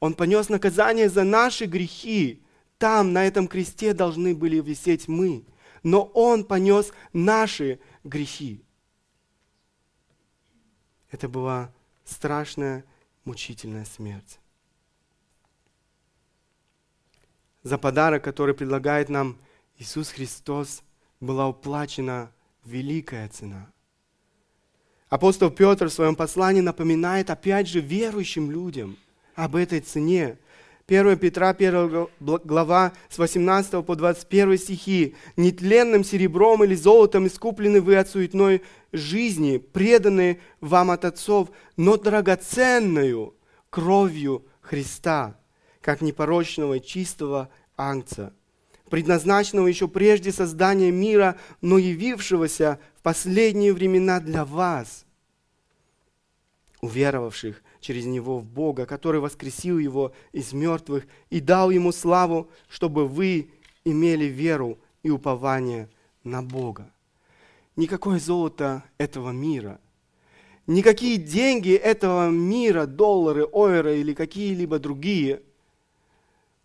Он 0.00 0.14
понес 0.14 0.48
наказание 0.48 1.08
за 1.08 1.24
наши 1.24 1.66
грехи. 1.66 2.42
Там, 2.78 3.12
на 3.12 3.26
этом 3.26 3.48
кресте, 3.48 3.92
должны 3.92 4.34
были 4.34 4.60
висеть 4.60 5.08
мы. 5.08 5.44
Но 5.82 6.04
Он 6.14 6.44
понес 6.44 6.92
наши 7.12 7.80
грехи. 8.04 8.62
Это 11.10 11.28
была 11.28 11.72
страшная, 12.04 12.84
мучительная 13.24 13.84
смерть. 13.84 14.38
За 17.62 17.78
подарок, 17.78 18.22
который 18.22 18.54
предлагает 18.54 19.08
нам 19.08 19.38
Иисус 19.78 20.10
Христос, 20.10 20.82
была 21.20 21.48
уплачена 21.48 22.30
великая 22.64 23.28
цена. 23.28 23.70
Апостол 25.08 25.50
Петр 25.50 25.86
в 25.86 25.92
своем 25.92 26.16
послании 26.16 26.60
напоминает 26.60 27.30
опять 27.30 27.66
же 27.66 27.80
верующим 27.80 28.50
людям 28.50 28.96
об 29.34 29.56
этой 29.56 29.80
цене. 29.80 30.38
1 30.86 31.18
Петра, 31.18 31.50
1 31.50 32.08
глава, 32.20 32.92
с 33.08 33.18
18 33.18 33.84
по 33.84 33.96
21 33.96 34.58
стихи. 34.58 35.14
«Нетленным 35.36 36.04
серебром 36.04 36.64
или 36.64 36.74
золотом 36.74 37.26
искуплены 37.26 37.80
вы 37.80 37.96
от 37.96 38.08
суетной 38.08 38.62
жизни, 38.92 39.58
преданные 39.58 40.40
вам 40.60 40.90
от 40.90 41.04
отцов, 41.04 41.50
но 41.76 41.96
драгоценную 41.96 43.34
кровью 43.70 44.46
Христа, 44.60 45.38
как 45.80 46.00
непорочного 46.00 46.74
и 46.74 46.84
чистого 46.84 47.50
ангца, 47.76 48.34
предназначенного 48.88 49.66
еще 49.66 49.88
прежде 49.88 50.32
создания 50.32 50.90
мира, 50.90 51.36
но 51.60 51.78
явившегося 51.78 52.78
в 52.96 53.02
последние 53.02 53.72
времена 53.72 54.20
для 54.20 54.44
вас, 54.44 55.04
уверовавших 56.80 57.62
через 57.80 58.04
Него 58.06 58.38
в 58.38 58.44
Бога, 58.44 58.86
который 58.86 59.20
воскресил 59.20 59.78
Его 59.78 60.12
из 60.32 60.52
мертвых 60.52 61.06
и 61.30 61.40
дал 61.40 61.70
Ему 61.70 61.92
славу, 61.92 62.50
чтобы 62.68 63.06
вы 63.06 63.50
имели 63.84 64.24
веру 64.24 64.78
и 65.02 65.10
упование 65.10 65.88
на 66.24 66.42
Бога. 66.42 66.90
Никакое 67.76 68.18
золото 68.18 68.82
этого 68.98 69.30
мира, 69.30 69.80
никакие 70.66 71.16
деньги 71.16 71.72
этого 71.72 72.28
мира, 72.28 72.86
доллары, 72.86 73.46
ойры 73.50 74.00
или 74.00 74.14
какие-либо 74.14 74.78
другие, 74.78 75.42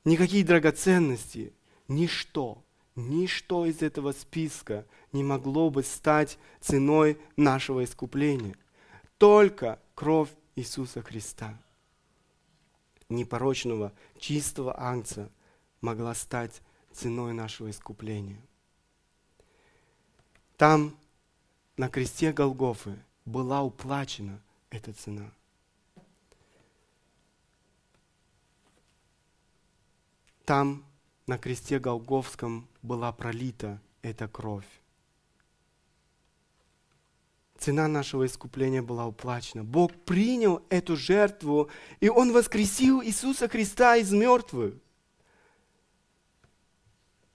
никакие 0.06 0.44
драгоценности, 0.44 1.54
ничто, 1.88 2.64
ничто 2.96 3.66
из 3.66 3.82
этого 3.82 4.12
списка 4.12 4.86
не 5.12 5.24
могло 5.24 5.70
бы 5.70 5.84
стать 5.84 6.38
ценой 6.60 7.20
нашего 7.36 7.84
искупления. 7.84 8.56
Только 9.18 9.80
кровь 9.96 10.30
Иисуса 10.56 11.02
Христа, 11.02 11.58
непорочного, 13.10 13.94
чистого 14.18 14.80
ангца, 14.80 15.30
могла 15.82 16.14
стать 16.14 16.62
ценой 16.92 17.34
нашего 17.34 17.70
искупления. 17.70 18.42
Там, 20.58 20.96
на 21.78 21.90
кресте 21.90 22.32
Голгофы, 22.32 22.98
была 23.26 23.64
уплачена 23.64 24.42
эта 24.70 24.94
цена. 24.94 25.32
Там, 30.46 30.84
на 31.28 31.38
кресте 31.38 31.80
Голговском, 31.80 32.68
была 32.82 33.12
пролита 33.12 33.82
эта 34.02 34.28
кровь. 34.28 34.68
Цена 37.58 37.88
нашего 37.88 38.26
искупления 38.26 38.82
была 38.82 39.08
уплачена. 39.08 39.64
Бог 39.64 39.94
принял 40.04 40.62
эту 40.70 40.98
жертву, 40.98 41.70
и 42.02 42.10
Он 42.10 42.34
воскресил 42.34 43.02
Иисуса 43.02 43.48
Христа 43.48 43.96
из 43.96 44.12
мертвых. 44.12 44.76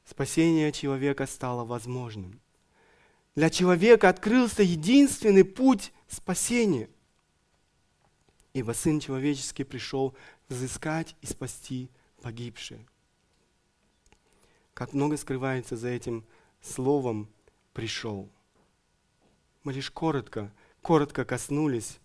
Спасение 0.05 0.71
человека 0.73 1.27
стало 1.27 1.65
возможным. 1.65 2.41
Для 3.35 3.49
человека 3.49 4.09
открылся 4.09 4.63
единственный 4.63 5.45
путь 5.45 5.93
спасения. 6.09 6.91
Ибо 8.53 8.73
Сын 8.73 9.01
Человеческий 9.01 9.65
пришел 9.65 10.15
взыскать 10.49 11.15
и 11.23 11.27
спасти 11.27 11.89
погибшие. 12.21 12.85
Как 14.79 14.93
много 14.93 15.17
скрывается 15.17 15.77
за 15.77 15.89
этим 15.89 16.25
словом 16.63 17.29
«пришел». 17.73 18.29
Мы 19.65 19.73
лишь 19.73 19.91
коротко, 19.91 20.53
коротко 20.83 21.25
коснулись 21.25 21.99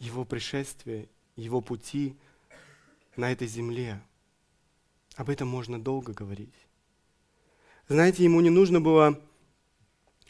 Его 0.00 0.24
пришествия, 0.24 1.06
Его 1.36 1.60
пути 1.60 2.16
на 3.14 3.30
этой 3.30 3.46
земле. 3.46 4.02
Об 5.14 5.30
этом 5.30 5.46
можно 5.46 5.80
долго 5.80 6.12
говорить. 6.12 6.66
Знаете, 7.86 8.24
ему 8.24 8.40
не 8.40 8.50
нужно 8.50 8.80
было 8.80 9.16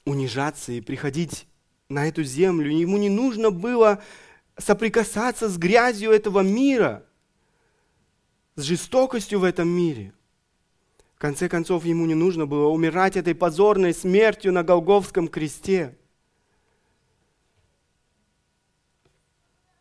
унижаться 0.05 0.73
и 0.73 0.83
приходить 0.83 1.47
на 1.89 2.07
эту 2.07 2.25
землю. 2.25 2.71
Ему 2.71 2.99
не 2.99 3.09
нужно 3.09 3.51
было 3.51 4.03
соприкасаться 4.59 5.49
с 5.49 5.57
грязью 5.57 6.11
этого 6.11 6.41
мира, 6.41 7.07
с 8.55 8.65
жестокостью 8.65 9.41
в 9.41 9.45
этом 9.45 9.67
мире. 9.69 10.13
В 11.17 11.19
конце 11.19 11.49
концов, 11.49 11.87
ему 11.87 12.05
не 12.05 12.15
нужно 12.15 12.47
было 12.47 12.69
умирать 12.69 13.17
этой 13.17 13.35
позорной 13.35 13.95
смертью 13.95 14.53
на 14.53 14.63
Голговском 14.63 15.29
кресте. 15.29 15.97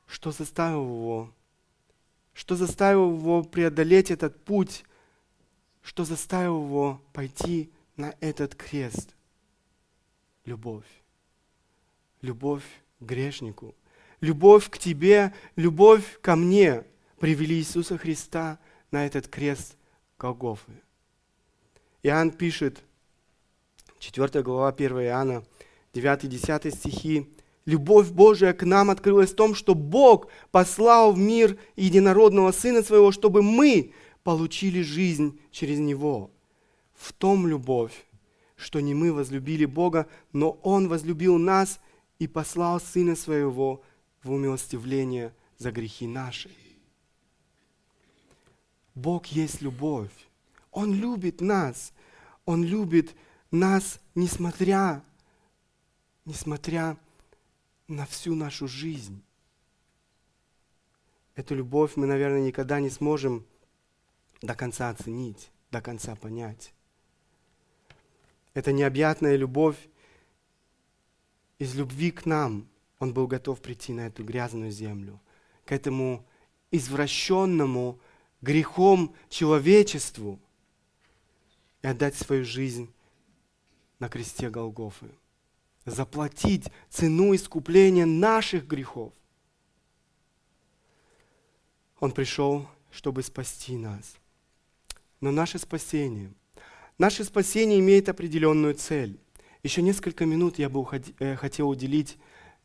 Что 0.08 0.32
заставило 0.32 0.88
его? 0.88 1.34
Что 2.34 2.56
заставило 2.56 3.14
его 3.14 3.44
преодолеть 3.44 4.12
этот 4.12 4.46
путь? 4.46 4.86
Что 5.82 6.06
заставило 6.06 6.64
его 6.64 7.02
пойти 7.12 7.70
на 7.98 8.16
этот 8.22 8.56
крест? 8.56 9.14
Любовь. 10.46 10.88
Любовь 12.22 12.64
к 13.02 13.04
грешнику. 13.04 13.76
Любовь 14.22 14.70
к 14.70 14.78
тебе, 14.78 15.34
любовь 15.58 16.18
ко 16.22 16.38
мне 16.38 16.86
привели 17.20 17.58
Иисуса 17.58 17.98
Христа 17.98 18.58
на 18.90 19.06
этот 19.06 19.28
крест 19.28 19.76
Голгофы. 20.18 20.85
Иоанн 22.06 22.30
пишет, 22.30 22.84
4 23.98 24.44
глава 24.44 24.68
1 24.68 24.92
Иоанна, 25.06 25.44
9-10 25.96 26.70
стихи, 26.70 27.34
«Любовь 27.66 28.12
Божия 28.12 28.54
к 28.54 28.64
нам 28.64 28.92
открылась 28.92 29.32
в 29.32 29.36
том, 29.36 29.56
что 29.56 29.74
Бог 29.74 30.28
послал 30.52 31.14
в 31.14 31.18
мир 31.18 31.58
единородного 31.76 32.52
Сына 32.52 32.84
Своего, 32.84 33.12
чтобы 33.12 33.42
мы 33.42 33.92
получили 34.24 34.84
жизнь 34.84 35.40
через 35.50 35.80
Него. 35.80 36.30
В 36.94 37.12
том 37.12 37.48
любовь, 37.48 38.06
что 38.56 38.82
не 38.82 38.94
мы 38.94 39.12
возлюбили 39.12 39.66
Бога, 39.66 40.08
но 40.32 40.60
Он 40.62 40.88
возлюбил 40.88 41.40
нас 41.40 41.80
и 42.20 42.28
послал 42.28 42.80
Сына 42.80 43.16
Своего 43.16 43.82
в 44.22 44.32
умилостивление 44.32 45.34
за 45.58 45.72
грехи 45.72 46.06
наши. 46.06 46.52
Бог 48.94 49.26
есть 49.26 49.64
любовь. 49.64 50.12
Он 50.76 50.94
любит 50.94 51.42
нас. 51.42 51.94
Он 52.46 52.64
любит 52.64 53.16
нас, 53.52 54.00
несмотря, 54.14 55.04
несмотря 56.26 56.98
на 57.88 58.06
всю 58.06 58.36
нашу 58.36 58.68
жизнь. 58.68 59.24
Эту 61.36 61.56
любовь 61.56 61.94
мы, 61.96 62.06
наверное, 62.06 62.42
никогда 62.42 62.80
не 62.80 62.90
сможем 62.90 63.46
до 64.42 64.56
конца 64.56 64.90
оценить, 64.90 65.52
до 65.72 65.82
конца 65.82 66.16
понять. 66.16 66.74
Это 68.54 68.72
необъятная 68.72 69.36
любовь 69.36 69.78
из 71.60 71.76
любви 71.76 72.12
к 72.12 72.26
нам. 72.26 72.68
Он 73.00 73.14
был 73.14 73.28
готов 73.28 73.62
прийти 73.62 73.92
на 73.92 74.08
эту 74.08 74.24
грязную 74.24 74.72
землю, 74.72 75.22
к 75.66 75.74
этому 75.74 76.26
извращенному 76.72 78.00
грехом 78.42 79.14
человечеству 79.30 80.40
и 81.86 81.88
отдать 81.88 82.16
свою 82.16 82.44
жизнь 82.44 82.92
на 84.00 84.10
кресте 84.10 84.50
Голгофы. 84.50 85.06
Заплатить 85.86 86.66
цену 86.90 87.36
искупления 87.36 88.08
наших 88.08 88.66
грехов. 88.66 89.14
Он 92.00 92.12
пришел, 92.12 92.68
чтобы 92.90 93.22
спасти 93.22 93.78
нас. 93.78 94.16
Но 95.22 95.30
наше 95.30 95.60
спасение, 95.60 96.34
наше 96.98 97.24
спасение 97.24 97.80
имеет 97.80 98.10
определенную 98.10 98.74
цель. 98.74 99.20
Еще 99.62 99.84
несколько 99.84 100.26
минут 100.26 100.58
я 100.58 100.70
бы 100.70 100.84
э, 101.20 101.36
хотел 101.36 101.70
уделить 101.70 102.18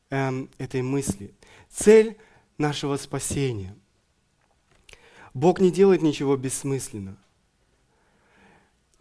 эм, 0.09 0.49
этой 0.57 0.81
мысли. 0.81 1.35
Цель 1.69 2.17
нашего 2.57 2.97
спасения. 2.97 3.77
Бог 5.35 5.61
не 5.61 5.71
делает 5.71 6.01
ничего 6.01 6.39
бессмысленно. 6.39 7.19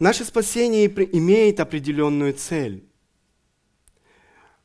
Наше 0.00 0.24
спасение 0.24 0.86
имеет 0.86 1.60
определенную 1.60 2.32
цель. 2.32 2.88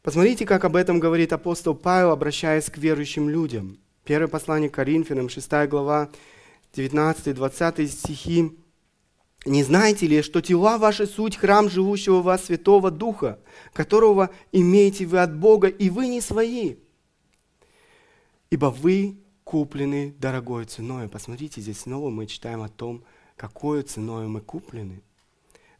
Посмотрите, 0.01 0.45
как 0.45 0.63
об 0.63 0.77
этом 0.77 1.01
говорит 1.01 1.33
апостол 1.33 1.75
Павел, 1.75 2.11
обращаясь 2.11 2.69
к 2.69 2.77
верующим 2.77 3.27
людям. 3.27 3.77
Первое 4.05 4.29
послание 4.29 4.69
к 4.69 4.75
Коринфянам, 4.75 5.27
6 5.27 5.67
глава, 5.67 6.09
19-20 6.73 7.85
стихи. 7.87 8.57
«Не 9.45 9.63
знаете 9.63 10.07
ли, 10.07 10.21
что 10.21 10.39
тела 10.39 10.77
ваши 10.77 11.05
суть 11.05 11.35
храм 11.35 11.69
живущего 11.69 12.21
в 12.21 12.23
вас 12.23 12.45
Святого 12.45 12.89
Духа, 12.89 13.39
которого 13.73 14.29
имеете 14.53 15.05
вы 15.05 15.19
от 15.19 15.37
Бога, 15.37 15.67
и 15.67 15.89
вы 15.89 16.07
не 16.07 16.21
свои? 16.21 16.77
Ибо 18.49 18.67
вы 18.67 19.17
куплены 19.43 20.15
дорогой 20.17 20.63
ценой». 20.63 21.09
Посмотрите, 21.09 21.59
здесь 21.59 21.81
снова 21.81 22.09
мы 22.09 22.25
читаем 22.25 22.61
о 22.61 22.69
том, 22.69 23.03
какой 23.35 23.81
ценой 23.81 24.27
мы 24.27 24.39
куплены. 24.39 25.01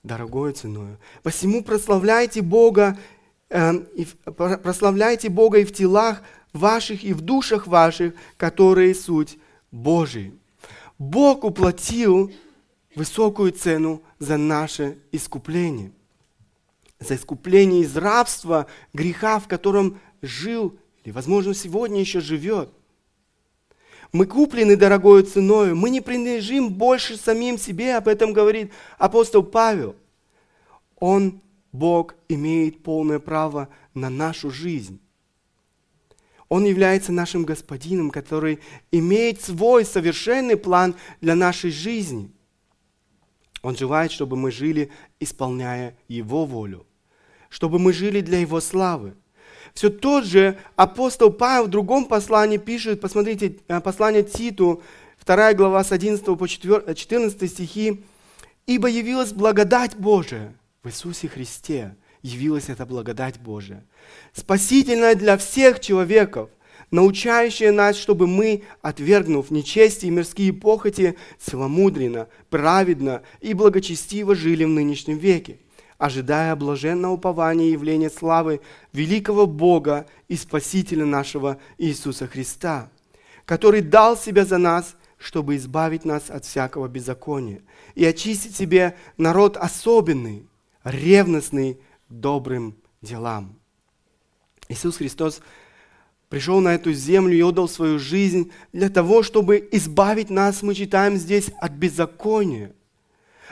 Дорогой 0.06 0.54
ценой. 0.54 0.98
«Посему 1.24 1.64
прославляйте 1.64 2.44
Бога, 2.44 2.96
э, 3.50 3.74
и, 3.96 4.06
прославляйте 4.62 5.30
Бога 5.30 5.58
и 5.58 5.66
в 5.66 5.74
телах 5.74 6.22
ваших, 6.54 7.04
и 7.04 7.12
в 7.12 7.22
душах 7.22 7.66
ваших, 7.66 8.14
которые 8.38 8.94
суть 8.94 9.40
Божий». 9.72 10.36
Бог 11.00 11.44
уплатил 11.44 12.32
высокую 12.94 13.52
цену 13.52 14.04
за 14.20 14.38
наше 14.38 15.00
искупление. 15.12 15.92
За 17.00 17.16
искупление 17.16 17.82
из 17.82 17.98
рабства, 17.98 18.68
греха, 18.94 19.40
в 19.40 19.48
котором 19.48 20.00
жил, 20.22 20.78
или, 21.04 21.12
возможно, 21.12 21.56
сегодня 21.56 22.00
еще 22.00 22.22
живет. 22.22 22.70
Мы 24.16 24.28
куплены 24.28 24.78
дорогой 24.78 25.24
ценой, 25.24 25.74
мы 25.74 25.90
не 25.90 26.00
принадлежим 26.00 26.70
больше 26.70 27.18
самим 27.18 27.58
себе, 27.58 27.98
об 27.98 28.08
этом 28.08 28.32
говорит 28.32 28.72
апостол 28.98 29.44
Павел. 29.44 29.98
Он, 30.96 31.42
Бог, 31.74 32.16
имеет 32.30 32.82
полное 32.82 33.20
право 33.20 33.68
на 33.94 34.10
нашу 34.10 34.52
жизнь. 34.52 35.02
Он 36.48 36.64
является 36.64 37.12
нашим 37.12 37.44
господином, 37.44 38.10
который 38.10 38.62
имеет 38.90 39.42
свой 39.42 39.84
совершенный 39.84 40.56
план 40.56 40.96
для 41.20 41.36
нашей 41.36 41.72
жизни. 41.72 42.32
Он 43.64 43.76
желает, 43.76 44.14
чтобы 44.14 44.38
мы 44.38 44.50
жили, 44.50 44.92
исполняя 45.20 45.98
Его 46.08 46.46
волю, 46.46 46.88
чтобы 47.50 47.80
мы 47.80 47.92
жили 47.92 48.22
для 48.22 48.40
Его 48.40 48.62
славы. 48.62 49.14
Все 49.76 49.90
тот 49.90 50.24
же 50.24 50.58
апостол 50.78 51.32
Павел 51.32 51.66
в 51.66 51.70
другом 51.70 52.06
послании 52.06 52.58
пишет, 52.58 53.02
посмотрите, 53.02 53.58
э, 53.68 53.82
послание 53.82 54.24
Титу, 54.24 54.82
2 55.26 55.54
глава 55.54 55.84
с 55.84 55.92
11 55.92 56.38
по 56.38 56.48
14 56.48 57.52
стихи, 57.52 58.02
«Ибо 58.68 58.88
явилась 58.88 59.34
благодать 59.34 59.98
Божия 59.98 60.56
в 60.82 60.88
Иисусе 60.88 61.28
Христе, 61.28 61.94
явилась 62.22 62.70
эта 62.70 62.86
благодать 62.86 63.38
Божия, 63.38 63.84
спасительная 64.32 65.14
для 65.14 65.38
всех 65.38 65.82
человеков, 65.82 66.50
научающая 66.90 67.74
нас, 67.74 67.98
чтобы 67.98 68.28
мы, 68.28 68.64
отвергнув 68.82 69.52
нечестие 69.52 70.10
и 70.10 70.16
мирские 70.16 70.54
похоти, 70.54 71.18
целомудренно, 71.38 72.30
праведно 72.50 73.24
и 73.42 73.54
благочестиво 73.54 74.36
жили 74.36 74.64
в 74.64 74.70
нынешнем 74.70 75.18
веке, 75.18 75.60
ожидая 75.98 76.56
блаженного 76.56 77.14
упования 77.14 77.68
и 77.68 77.72
явления 77.72 78.10
славы 78.10 78.62
великого 78.94 79.48
Бога 79.48 80.06
и 80.28 80.36
Спасителя 80.36 81.06
нашего 81.06 81.58
Иисуса 81.78 82.28
Христа, 82.28 82.90
который 83.46 83.82
дал 83.82 84.18
себя 84.18 84.46
за 84.46 84.58
нас, 84.58 84.96
чтобы 85.18 85.56
избавить 85.56 86.06
нас 86.06 86.30
от 86.30 86.46
всякого 86.46 86.88
беззакония 86.88 87.62
и 87.96 88.06
очистить 88.06 88.56
себе 88.56 88.98
народ 89.18 89.58
особенный, 89.58 90.46
ревностный 90.84 91.80
добрым 92.10 92.76
делам. 93.02 93.58
Иисус 94.68 94.98
Христос 94.98 95.42
пришел 96.30 96.60
на 96.60 96.76
эту 96.76 96.92
землю 96.92 97.36
и 97.36 97.42
отдал 97.42 97.70
свою 97.70 97.98
жизнь 97.98 98.52
для 98.74 98.90
того, 98.90 99.24
чтобы 99.24 99.68
избавить 99.72 100.30
нас, 100.30 100.62
мы 100.62 100.76
читаем 100.76 101.16
здесь, 101.16 101.50
от 101.62 101.72
беззакония, 101.72 102.75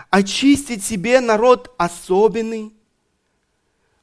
очистить 0.10 0.84
себе 0.84 1.19
народ 1.19 1.73
особенный, 1.77 2.73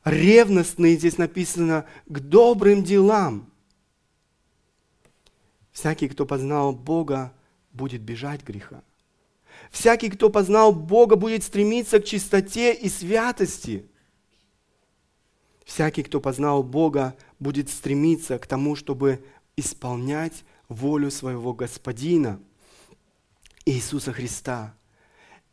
ревностный, 0.05 0.97
здесь 0.97 1.19
написано, 1.19 1.87
к 2.07 2.21
добрым 2.21 2.83
делам. 2.83 3.51
Всякий, 5.73 6.09
кто 6.09 6.27
познал 6.27 6.73
Бога, 6.73 7.33
будет 7.73 8.03
бежать 8.03 8.43
греха. 8.43 8.83
Всякий, 9.71 10.11
кто 10.11 10.31
познал 10.31 10.73
Бога, 10.73 11.17
будет 11.17 11.45
стремиться 11.45 12.01
к 12.01 12.05
чистоте 12.05 12.75
и 12.75 12.89
святости. 12.89 13.87
Всякий, 15.65 16.03
кто 16.03 16.21
познал 16.21 16.63
Бога, 16.63 17.17
будет 17.39 17.71
стремиться 17.71 18.39
к 18.39 18.47
тому, 18.47 18.75
чтобы 18.75 19.25
исполнять 19.57 20.45
волю 20.69 21.11
своего 21.11 21.53
Господина, 21.53 22.41
Иисуса 23.65 24.13
Христа. 24.13 24.75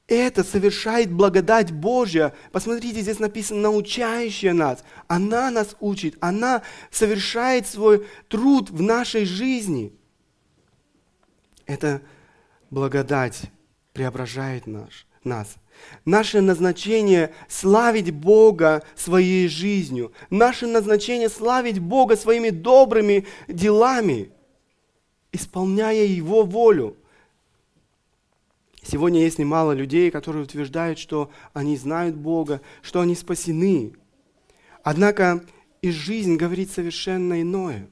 Это 0.07 0.45
совершает 0.45 1.11
благодать 1.11 1.71
Божья. 1.73 2.33
Посмотрите, 2.53 3.01
здесь 3.01 3.19
написано, 3.19 3.59
научающая 3.61 4.53
нас. 4.53 4.83
Она 5.07 5.51
нас 5.51 5.75
учит, 5.81 6.17
она 6.21 6.61
совершает 6.91 7.67
свой 7.67 8.07
труд 8.29 8.69
в 8.69 8.81
нашей 8.81 9.25
жизни. 9.25 9.93
Это 11.65 12.01
благодать 12.69 13.51
преображает 13.91 14.65
наш, 14.65 15.05
нас. 15.25 15.55
Наше 16.05 16.39
назначение– 16.39 17.33
славить 17.49 18.11
Бога 18.11 18.83
своей 18.95 19.49
жизнью. 19.49 20.13
Наше 20.29 20.67
назначение– 20.67 21.27
славить 21.29 21.79
Бога 21.79 22.15
своими 22.15 22.49
добрыми 22.49 23.27
делами, 23.49 24.31
исполняя 25.33 26.05
Его 26.05 26.43
волю. 26.43 26.95
Сегодня 28.83 29.21
есть 29.21 29.39
немало 29.39 29.73
людей, 29.73 30.11
которые 30.11 30.43
утверждают, 30.43 30.97
что 30.97 31.29
они 31.53 31.75
знают 31.75 32.15
Бога, 32.15 32.61
что 32.81 33.01
они 33.01 33.15
спасены. 33.15 33.93
Однако 34.83 35.43
и 35.81 35.91
жизнь 35.91 36.37
говорит 36.37 36.71
совершенно 36.71 37.41
иное. 37.41 37.89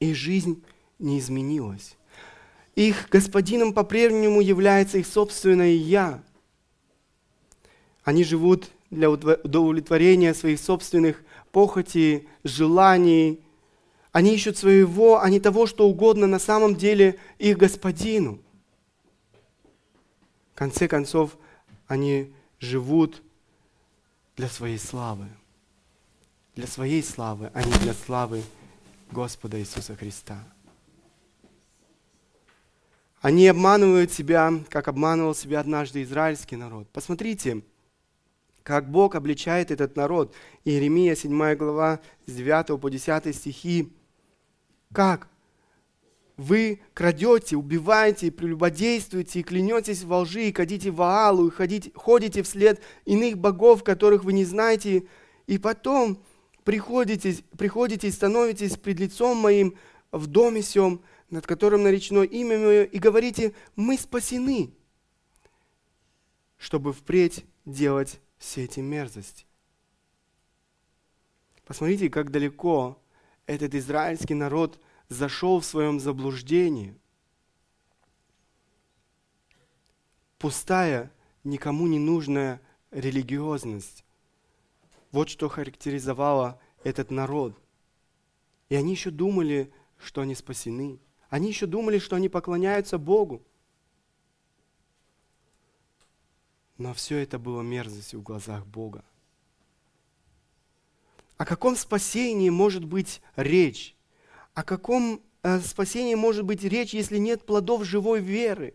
И 0.00 0.12
жизнь 0.12 0.64
не 0.98 1.18
изменилась. 1.18 1.96
Их 2.74 3.08
господином 3.10 3.72
по-прежнему 3.72 4.40
является 4.40 4.98
их 4.98 5.06
собственное 5.06 5.74
«я». 5.74 6.22
Они 8.04 8.22
живут 8.22 8.70
для 8.90 9.10
удовлетворения 9.10 10.34
своих 10.34 10.60
собственных 10.60 11.22
похотей, 11.50 12.28
желаний. 12.44 13.40
Они 14.12 14.34
ищут 14.34 14.58
своего, 14.58 15.20
а 15.20 15.28
не 15.30 15.40
того, 15.40 15.66
что 15.66 15.88
угодно 15.88 16.26
на 16.26 16.38
самом 16.38 16.76
деле 16.76 17.18
их 17.38 17.56
господину. 17.56 18.38
В 20.56 20.58
конце 20.58 20.88
концов, 20.88 21.36
они 21.86 22.32
живут 22.60 23.22
для 24.38 24.48
своей 24.48 24.78
славы. 24.78 25.28
Для 26.54 26.66
своей 26.66 27.02
славы, 27.02 27.50
а 27.52 27.62
не 27.62 27.72
для 27.80 27.92
славы 27.92 28.42
Господа 29.10 29.60
Иисуса 29.60 29.94
Христа. 29.96 30.42
Они 33.20 33.46
обманывают 33.48 34.10
себя, 34.10 34.50
как 34.70 34.88
обманывал 34.88 35.34
себя 35.34 35.60
однажды 35.60 36.02
израильский 36.02 36.56
народ. 36.56 36.88
Посмотрите, 36.88 37.62
как 38.62 38.90
Бог 38.90 39.14
обличает 39.14 39.70
этот 39.70 39.94
народ. 39.94 40.34
Иеремия 40.64 41.14
7 41.14 41.54
глава 41.56 42.00
с 42.24 42.32
9 42.32 42.80
по 42.80 42.88
10 42.88 43.36
стихи. 43.36 43.92
Как? 44.90 45.28
Вы 46.36 46.82
крадете, 46.92 47.56
убиваете, 47.56 48.30
прелюбодействуете 48.30 49.40
и 49.40 49.42
клянетесь 49.42 50.04
во 50.04 50.20
лжи, 50.20 50.48
и 50.48 50.52
ходите 50.52 50.90
в 50.90 51.00
Аалу, 51.00 51.48
и 51.48 51.50
ходите, 51.50 51.90
ходите 51.94 52.42
вслед 52.42 52.80
иных 53.06 53.38
богов, 53.38 53.82
которых 53.82 54.24
вы 54.24 54.34
не 54.34 54.44
знаете, 54.44 55.06
и 55.46 55.56
потом 55.56 56.22
приходите, 56.64 57.42
приходите 57.56 58.08
и 58.08 58.10
становитесь 58.10 58.76
пред 58.76 59.00
лицом 59.00 59.38
моим 59.38 59.76
в 60.12 60.26
доме 60.26 60.60
сем, 60.60 61.02
над 61.30 61.46
которым 61.46 61.84
наречено 61.84 62.22
имя 62.22 62.58
мое, 62.58 62.84
и 62.84 62.98
говорите, 62.98 63.54
мы 63.74 63.96
спасены, 63.96 64.74
чтобы 66.58 66.92
впредь 66.92 67.44
делать 67.64 68.20
все 68.38 68.64
эти 68.64 68.80
мерзости. 68.80 69.46
Посмотрите, 71.64 72.10
как 72.10 72.30
далеко 72.30 73.02
этот 73.46 73.74
израильский 73.74 74.34
народ 74.34 74.78
зашел 75.08 75.60
в 75.60 75.64
своем 75.64 76.00
заблуждении. 76.00 76.96
Пустая, 80.38 81.12
никому 81.44 81.86
не 81.86 81.98
нужная 81.98 82.60
религиозность. 82.90 84.04
Вот 85.12 85.28
что 85.28 85.48
характеризовало 85.48 86.60
этот 86.84 87.10
народ. 87.10 87.58
И 88.68 88.74
они 88.74 88.92
еще 88.92 89.10
думали, 89.10 89.72
что 89.98 90.20
они 90.20 90.34
спасены. 90.34 90.98
Они 91.30 91.48
еще 91.48 91.66
думали, 91.66 91.98
что 91.98 92.16
они 92.16 92.28
поклоняются 92.28 92.98
Богу. 92.98 93.42
Но 96.78 96.92
все 96.92 97.18
это 97.18 97.38
было 97.38 97.62
мерзостью 97.62 98.20
в 98.20 98.22
глазах 98.22 98.66
Бога. 98.66 99.04
О 101.38 101.44
каком 101.44 101.76
спасении 101.76 102.50
может 102.50 102.84
быть 102.84 103.20
речь? 103.34 103.95
О 104.56 104.62
каком 104.62 105.20
э, 105.42 105.60
спасении 105.60 106.14
может 106.14 106.44
быть 106.46 106.64
речь, 106.64 106.94
если 106.94 107.18
нет 107.18 107.44
плодов 107.44 107.84
живой 107.84 108.20
веры? 108.20 108.74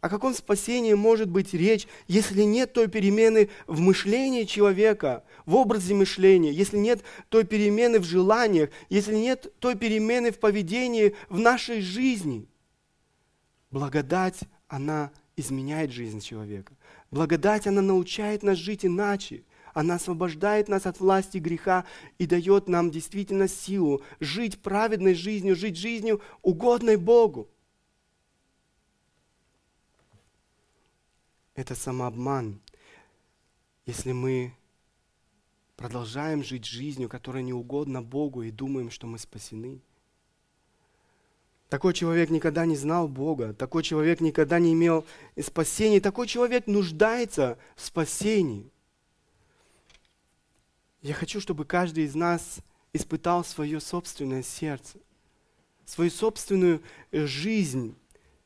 О 0.00 0.08
каком 0.08 0.32
спасении 0.32 0.94
может 0.94 1.28
быть 1.28 1.52
речь, 1.52 1.86
если 2.08 2.40
нет 2.40 2.72
той 2.72 2.88
перемены 2.88 3.50
в 3.66 3.80
мышлении 3.80 4.44
человека, 4.44 5.22
в 5.44 5.54
образе 5.54 5.92
мышления, 5.92 6.50
если 6.50 6.78
нет 6.78 7.02
той 7.28 7.44
перемены 7.44 8.00
в 8.00 8.04
желаниях, 8.04 8.70
если 8.88 9.14
нет 9.14 9.52
той 9.58 9.76
перемены 9.76 10.32
в 10.32 10.40
поведении 10.40 11.14
в 11.28 11.38
нашей 11.38 11.82
жизни? 11.82 12.48
Благодать, 13.70 14.40
она 14.66 15.12
изменяет 15.36 15.90
жизнь 15.90 16.20
человека. 16.20 16.72
Благодать, 17.10 17.66
она 17.66 17.82
научает 17.82 18.42
нас 18.42 18.56
жить 18.56 18.86
иначе. 18.86 19.44
Она 19.72 19.94
освобождает 19.94 20.68
нас 20.68 20.86
от 20.86 21.00
власти 21.00 21.38
греха 21.38 21.84
и 22.18 22.26
дает 22.26 22.68
нам 22.68 22.90
действительно 22.90 23.48
силу 23.48 24.02
жить 24.20 24.60
праведной 24.60 25.14
жизнью, 25.14 25.56
жить 25.56 25.76
жизнью, 25.76 26.20
угодной 26.42 26.96
Богу. 26.96 27.48
Это 31.54 31.74
самообман. 31.74 32.60
Если 33.86 34.12
мы 34.12 34.54
продолжаем 35.76 36.42
жить 36.42 36.64
жизнью, 36.64 37.08
которая 37.08 37.42
не 37.42 37.52
угодна 37.52 38.02
Богу, 38.02 38.42
и 38.42 38.50
думаем, 38.50 38.90
что 38.90 39.06
мы 39.06 39.18
спасены– 39.18 39.80
такой 41.72 41.94
человек 41.94 42.28
никогда 42.28 42.66
не 42.66 42.76
знал 42.76 43.08
Бога, 43.08 43.54
такой 43.54 43.82
человек 43.82 44.20
никогда 44.20 44.58
не 44.58 44.74
имел 44.74 45.06
спасения, 45.40 46.02
такой 46.02 46.26
человек 46.26 46.66
нуждается 46.66 47.56
в 47.76 47.86
спасении. 47.86 48.70
Я 51.02 51.14
хочу, 51.14 51.40
чтобы 51.40 51.64
каждый 51.64 52.04
из 52.04 52.14
нас 52.14 52.58
испытал 52.92 53.44
свое 53.44 53.80
собственное 53.80 54.44
сердце, 54.44 54.98
свою 55.84 56.10
собственную 56.10 56.80
жизнь. 57.10 57.96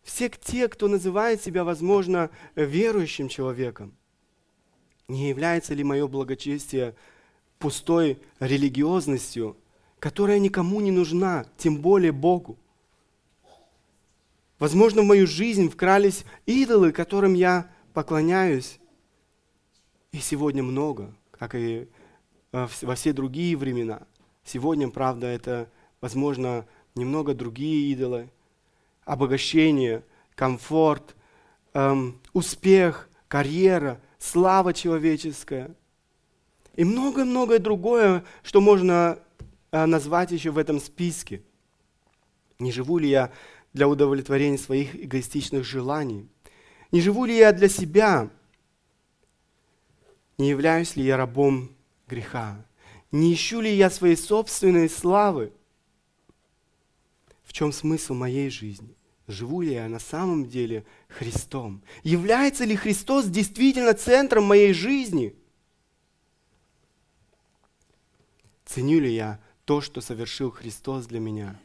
Все 0.03 0.31
те, 0.31 0.69
кто 0.69 0.89
называет 0.89 1.43
себя, 1.43 1.65
возможно, 1.65 2.31
верующим 2.55 3.29
человеком. 3.29 3.95
Не 5.07 5.29
является 5.29 5.75
ли 5.75 5.85
мое 5.85 6.09
благочестие 6.09 6.95
пустой 7.59 8.19
религиозностью, 8.41 9.57
которая 9.99 10.39
никому 10.39 10.81
не 10.81 10.91
нужна, 10.91 11.47
тем 11.59 11.77
более 11.83 12.13
Богу? 12.13 12.57
Возможно, 14.59 15.03
в 15.03 15.07
мою 15.07 15.27
жизнь 15.27 15.69
вкрались 15.69 16.25
идолы, 16.47 16.91
которым 16.91 17.35
я 17.35 17.71
поклоняюсь. 17.93 18.79
И 20.13 20.19
сегодня 20.19 20.63
много, 20.63 21.15
как 21.31 21.55
и 21.55 21.59
э, 21.59 21.87
во 22.53 22.95
все 22.95 23.13
другие 23.13 23.57
времена. 23.57 24.03
Сегодня, 24.45 24.89
правда, 24.89 25.27
это, 25.27 25.69
возможно, 26.01 26.67
немного 26.95 27.35
другие 27.35 27.91
идолы. 27.93 28.31
Обогащение, 29.05 30.03
комфорт, 30.35 31.15
эм, 31.75 32.21
успех, 32.33 33.09
карьера, 33.29 34.01
слава 34.19 34.73
человеческая. 34.73 35.75
И 36.75 36.85
многое-многое 36.85 37.59
другое, 37.59 38.25
что 38.43 38.61
можно 38.61 39.19
э, 39.71 39.87
назвать 39.87 40.31
еще 40.31 40.51
в 40.51 40.59
этом 40.59 40.81
списке. 40.81 41.43
Не 42.59 42.73
живу 42.73 42.99
ли 42.99 43.09
я 43.09 43.33
для 43.73 43.89
удовлетворения 43.89 44.59
своих 44.59 44.95
эгоистичных 44.95 45.65
желаний? 45.65 46.29
Не 46.93 47.01
живу 47.01 47.25
ли 47.25 47.37
я 47.37 47.53
для 47.53 47.69
себя? 47.69 48.31
Не 50.39 50.51
являюсь 50.51 50.97
ли 50.97 51.05
я 51.05 51.17
рабом 51.17 51.76
греха? 52.07 52.65
Не 53.13 53.35
ищу 53.35 53.61
ли 53.61 53.75
я 53.75 53.91
своей 53.91 54.17
собственной 54.17 54.89
славы? 54.89 55.53
В 57.45 57.53
чем 57.53 57.73
смысл 57.73 58.15
моей 58.15 58.51
жизни? 58.51 58.95
Живу 59.27 59.61
ли 59.61 59.73
я 59.73 59.89
на 59.89 59.99
самом 59.99 60.49
деле 60.49 60.85
Христом? 61.09 61.83
Является 62.03 62.65
ли 62.65 62.77
Христос 62.77 63.27
действительно 63.27 63.95
центром 63.95 64.45
моей 64.45 64.73
жизни? 64.73 65.35
Ценю 68.65 69.01
ли 69.01 69.13
я 69.15 69.41
то, 69.65 69.81
что 69.81 70.01
совершил 70.01 70.51
Христос 70.51 71.07
для 71.07 71.19
меня? 71.19 71.61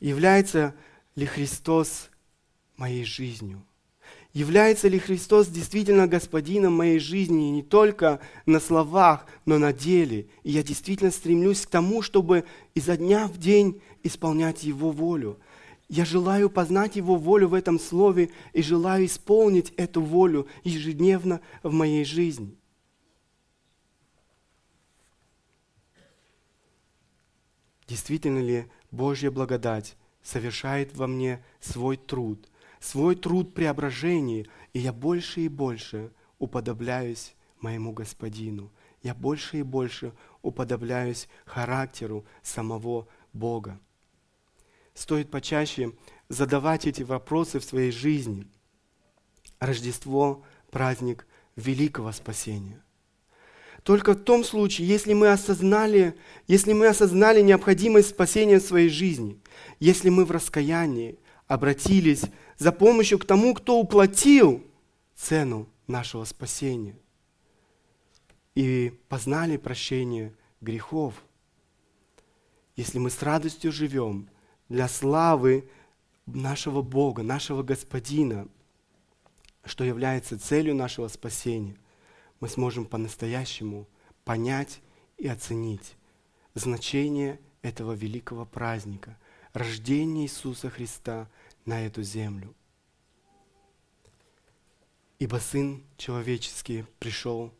Является 0.00 0.74
ли 1.14 1.26
Христос 1.26 2.10
моей 2.76 3.04
жизнью? 3.04 3.62
Является 4.32 4.86
ли 4.86 4.98
Христос 4.98 5.48
действительно 5.48 6.06
господином 6.06 6.74
моей 6.74 7.00
жизни 7.00 7.50
не 7.50 7.62
только 7.62 8.20
на 8.46 8.60
словах, 8.60 9.26
но 9.44 9.58
на 9.58 9.72
деле? 9.72 10.28
И 10.44 10.52
я 10.52 10.62
действительно 10.62 11.10
стремлюсь 11.10 11.66
к 11.66 11.70
тому, 11.70 12.00
чтобы 12.00 12.44
изо 12.74 12.96
дня 12.96 13.26
в 13.26 13.38
день 13.38 13.82
исполнять 14.04 14.62
Его 14.62 14.92
волю. 14.92 15.40
Я 15.88 16.04
желаю 16.04 16.48
познать 16.48 16.94
Его 16.94 17.16
волю 17.16 17.48
в 17.48 17.54
этом 17.54 17.80
слове 17.80 18.30
и 18.52 18.62
желаю 18.62 19.06
исполнить 19.06 19.72
эту 19.76 20.00
волю 20.00 20.46
ежедневно 20.62 21.40
в 21.64 21.72
моей 21.72 22.04
жизни. 22.04 22.56
Действительно 27.88 28.38
ли 28.38 28.66
Божья 28.92 29.32
благодать 29.32 29.96
совершает 30.22 30.94
во 30.94 31.08
мне 31.08 31.44
свой 31.58 31.96
труд, 31.96 32.49
свой 32.80 33.14
труд 33.14 33.54
преображения, 33.54 34.46
и 34.72 34.80
я 34.80 34.92
больше 34.92 35.42
и 35.42 35.48
больше 35.48 36.10
уподобляюсь 36.38 37.34
моему 37.60 37.92
Господину. 37.92 38.72
Я 39.02 39.14
больше 39.14 39.58
и 39.58 39.62
больше 39.62 40.12
уподобляюсь 40.42 41.28
характеру 41.44 42.24
самого 42.42 43.06
Бога. 43.32 43.78
Стоит 44.94 45.30
почаще 45.30 45.92
задавать 46.28 46.86
эти 46.86 47.02
вопросы 47.02 47.60
в 47.60 47.64
своей 47.64 47.92
жизни. 47.92 48.46
Рождество– 49.58 50.42
праздник 50.70 51.26
великого 51.56 52.12
спасения– 52.12 52.82
только 53.82 54.12
в 54.12 54.16
том 54.16 54.44
случае, 54.44 54.88
если 54.88 55.14
мы 55.14 55.28
осознали, 55.28 56.14
если 56.46 56.72
мы 56.72 56.88
осознали 56.88 57.40
необходимость 57.40 58.10
спасения 58.10 58.58
в 58.58 58.64
своей 58.64 58.88
жизни, 58.88 59.38
если 59.78 60.10
мы 60.10 60.24
в 60.24 60.30
раскаянии 60.30 61.18
обратились 61.46 62.24
за 62.60 62.72
помощью 62.72 63.18
к 63.18 63.24
тому, 63.24 63.54
кто 63.54 63.78
уплатил 63.80 64.62
цену 65.16 65.66
нашего 65.86 66.24
спасения 66.24 66.94
и 68.54 68.92
познали 69.08 69.56
прощение 69.56 70.34
грехов. 70.60 71.14
Если 72.76 72.98
мы 72.98 73.08
с 73.08 73.22
радостью 73.22 73.72
живем 73.72 74.28
для 74.68 74.88
славы 74.88 75.70
нашего 76.26 76.82
Бога, 76.82 77.22
нашего 77.22 77.62
Господина, 77.62 78.46
что 79.64 79.82
является 79.82 80.38
целью 80.38 80.74
нашего 80.74 81.08
спасения, 81.08 81.78
мы 82.40 82.48
сможем 82.48 82.84
по-настоящему 82.84 83.88
понять 84.22 84.80
и 85.16 85.26
оценить 85.28 85.96
значение 86.52 87.40
этого 87.62 87.94
великого 87.94 88.44
праздника, 88.44 89.16
рождения 89.54 90.24
Иисуса 90.24 90.68
Христа 90.68 91.26
на 91.64 91.86
эту 91.86 92.02
землю. 92.02 92.54
Ибо 95.18 95.36
Сын 95.36 95.84
Человеческий 95.96 96.86
пришел 96.98 97.52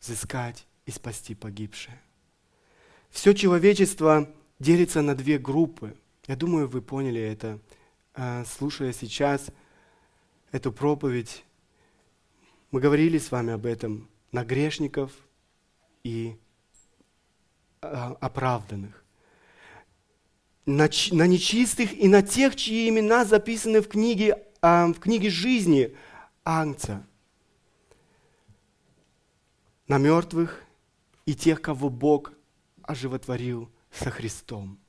взыскать 0.00 0.66
и 0.86 0.90
спасти 0.90 1.34
погибшее. 1.34 2.00
Все 3.10 3.34
человечество 3.34 4.28
делится 4.58 5.02
на 5.02 5.14
две 5.14 5.38
группы. 5.38 5.96
Я 6.26 6.36
думаю, 6.36 6.68
вы 6.68 6.80
поняли 6.82 7.20
это, 7.20 7.58
а, 8.14 8.44
слушая 8.44 8.92
сейчас 8.92 9.48
эту 10.50 10.72
проповедь. 10.72 11.44
Мы 12.70 12.80
говорили 12.80 13.18
с 13.18 13.30
вами 13.30 13.52
об 13.52 13.66
этом 13.66 14.08
на 14.30 14.44
грешников 14.44 15.12
и 16.04 16.36
а, 17.80 18.16
оправданных. 18.20 19.01
На, 20.64 20.88
на 21.10 21.26
нечистых 21.26 21.98
и 21.98 22.06
на 22.06 22.22
тех, 22.22 22.54
чьи 22.54 22.88
имена 22.88 23.24
записаны 23.24 23.80
в 23.80 23.88
книге, 23.88 24.38
а, 24.60 24.86
в 24.86 25.00
книге 25.00 25.30
жизни– 25.30 25.96
Агнца, 26.44 27.06
на 29.86 29.98
мертвых 29.98 30.60
и 31.24 31.36
тех, 31.36 31.62
кого 31.62 31.88
Бог 31.88 32.32
оживотворил 32.82 33.70
со 33.92 34.10
Христом, 34.10 34.80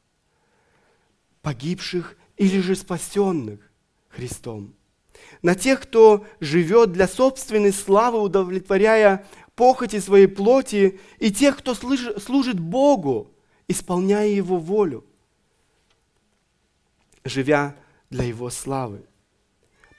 погибших 1.43 2.17
или 2.38 2.59
же 2.59 2.76
спасенных 2.76 3.59
Христом, 4.09 4.74
на 5.43 5.53
тех, 5.53 5.82
кто 5.82 6.26
живет 6.39 6.91
для 6.91 7.07
собственной 7.07 7.71
славы, 7.71 8.19
удовлетворяя 8.19 9.28
похоти 9.53 9.99
своей 9.99 10.28
плоти, 10.28 10.99
и 11.19 11.32
тех, 11.32 11.57
кто 11.59 11.76
служит 11.76 12.59
Богу, 12.59 13.32
исполняя 13.67 14.28
Его 14.28 14.57
волю, 14.57 15.05
живя 17.24 17.76
для 18.09 18.24
Его 18.24 18.49
славы. 18.49 19.05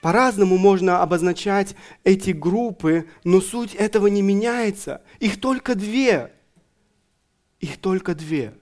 По-разному 0.01 0.57
можно 0.57 1.01
обозначать 1.01 1.75
эти 2.03 2.29
группы, 2.29 3.09
но 3.23 3.41
суть 3.41 3.73
этого 3.73 4.07
не 4.07 4.21
меняется. 4.21 5.03
Их 5.19 5.41
только 5.41 5.73
две. 5.73 6.31
Их 7.59 7.79
только 7.79 8.13
две. 8.13 8.55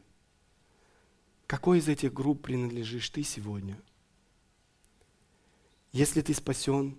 Какой 1.45 1.79
из 1.79 1.89
этих 1.89 2.13
групп 2.13 2.43
принадлежишь 2.43 3.09
ты 3.09 3.23
сегодня? 3.23 3.77
Если 5.91 6.21
ты 6.21 6.33
спасен, 6.33 6.97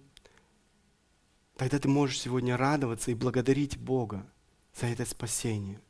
тогда 1.56 1.78
ты 1.78 1.88
можешь 1.88 2.20
сегодня 2.20 2.56
радоваться 2.56 3.10
и 3.10 3.14
благодарить 3.14 3.78
Бога 3.78 4.30
за 4.78 4.86
это 4.86 5.06
спасение. 5.06 5.80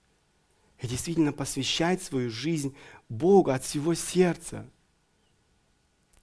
И 0.79 0.87
действительно 0.87 1.33
посвящать 1.33 2.03
свою 2.03 2.31
жизнь 2.31 2.77
Богу 3.09 3.51
от 3.51 3.64
всего 3.64 3.95
сердца– 3.95 4.70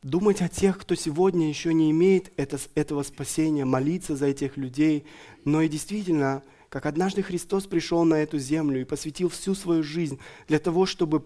думать 0.04 0.42
о 0.42 0.50
тех, 0.50 0.80
кто 0.80 0.96
сегодня 0.96 1.48
еще 1.48 1.74
не 1.74 1.92
имеет 1.92 2.32
это, 2.38 2.60
этого 2.76 3.04
спасения, 3.04 3.66
молиться 3.66 4.16
за 4.16 4.28
этих 4.28 4.58
людей, 4.58 5.06
но 5.46 5.62
и 5.62 5.70
действительно, 5.70 6.44
как 6.70 6.86
однажды 6.86 7.22
Христос 7.22 7.68
пришел 7.68 8.04
на 8.04 8.16
эту 8.16 8.40
землю 8.40 8.82
и 8.82 8.86
посвятил 8.86 9.30
всю 9.30 9.54
свою 9.56 9.84
жизнь 9.84 10.20
для 10.48 10.60
того, 10.60 10.86
чтобы 10.86 11.26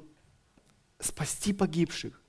спасти 1.00 1.54
погибших. 1.54 2.22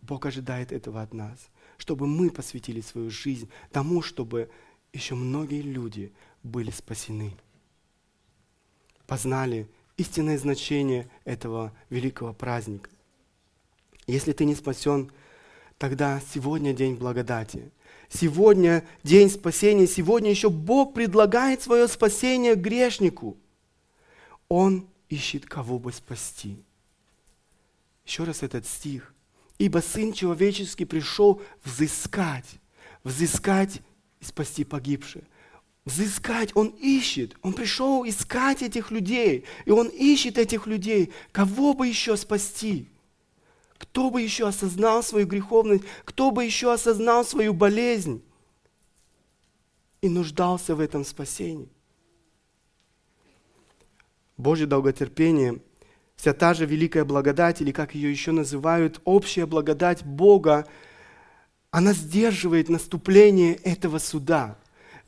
Бог 0.00 0.26
ожидает 0.26 0.72
этого 0.72 1.02
от 1.02 1.14
нас, 1.14 1.48
чтобы 1.78 2.06
мы 2.06 2.30
посвятили 2.30 2.80
свою 2.80 3.10
жизнь 3.10 3.48
тому, 3.70 4.02
чтобы 4.02 4.50
еще 4.92 5.14
многие 5.14 5.62
люди 5.62 6.12
были 6.42 6.70
спасены, 6.70 7.34
познали 9.06 9.66
истинное 9.96 10.38
значение 10.38 11.08
этого 11.24 11.72
великого 11.90 12.32
праздника. 12.32 12.90
Если 14.06 14.32
ты 14.32 14.44
не 14.44 14.54
спасен, 14.54 15.10
тогда 15.78 16.20
сегодня 16.32 16.72
день 16.72 16.94
благодати. 16.94 17.70
Сегодня 18.08 18.84
день 19.02 19.30
спасения, 19.30 19.86
сегодня 19.86 20.30
еще 20.30 20.50
Бог 20.50 20.94
предлагает 20.94 21.62
свое 21.62 21.88
спасение 21.88 22.54
грешнику. 22.54 23.36
Он 24.48 24.86
ищет 25.08 25.46
кого 25.46 25.78
бы 25.78 25.92
спасти. 25.92 26.62
Еще 28.06 28.24
раз 28.24 28.42
этот 28.42 28.66
стих. 28.66 29.14
Ибо 29.58 29.78
Сын 29.78 30.12
Человеческий 30.12 30.84
пришел 30.84 31.40
взыскать, 31.64 32.46
взыскать 33.02 33.80
и 34.20 34.24
спасти 34.24 34.64
погибших. 34.64 35.24
Взыскать, 35.84 36.50
Он 36.54 36.68
ищет, 36.68 37.36
Он 37.42 37.52
пришел 37.52 38.06
искать 38.08 38.62
этих 38.62 38.90
людей, 38.90 39.44
и 39.66 39.70
Он 39.70 39.88
ищет 39.88 40.38
этих 40.38 40.66
людей, 40.66 41.12
кого 41.30 41.74
бы 41.74 41.86
еще 41.86 42.16
спасти. 42.16 42.88
Кто 43.78 44.10
бы 44.10 44.22
еще 44.22 44.46
осознал 44.48 45.02
свою 45.02 45.26
греховность? 45.26 45.84
Кто 46.04 46.30
бы 46.30 46.44
еще 46.44 46.72
осознал 46.72 47.24
свою 47.24 47.52
болезнь 47.54 48.22
и 50.00 50.08
нуждался 50.08 50.74
в 50.74 50.80
этом 50.80 51.04
спасении? 51.04 51.68
Божье 54.36 54.66
долготерпение, 54.66 55.60
вся 56.16 56.32
та 56.32 56.54
же 56.54 56.66
великая 56.66 57.04
благодать, 57.04 57.60
или 57.60 57.72
как 57.72 57.94
ее 57.94 58.10
еще 58.10 58.32
называют, 58.32 59.00
общая 59.04 59.46
благодать 59.46 60.04
Бога, 60.04 60.66
она 61.70 61.92
сдерживает 61.92 62.68
наступление 62.68 63.54
этого 63.54 63.98
суда 63.98 64.58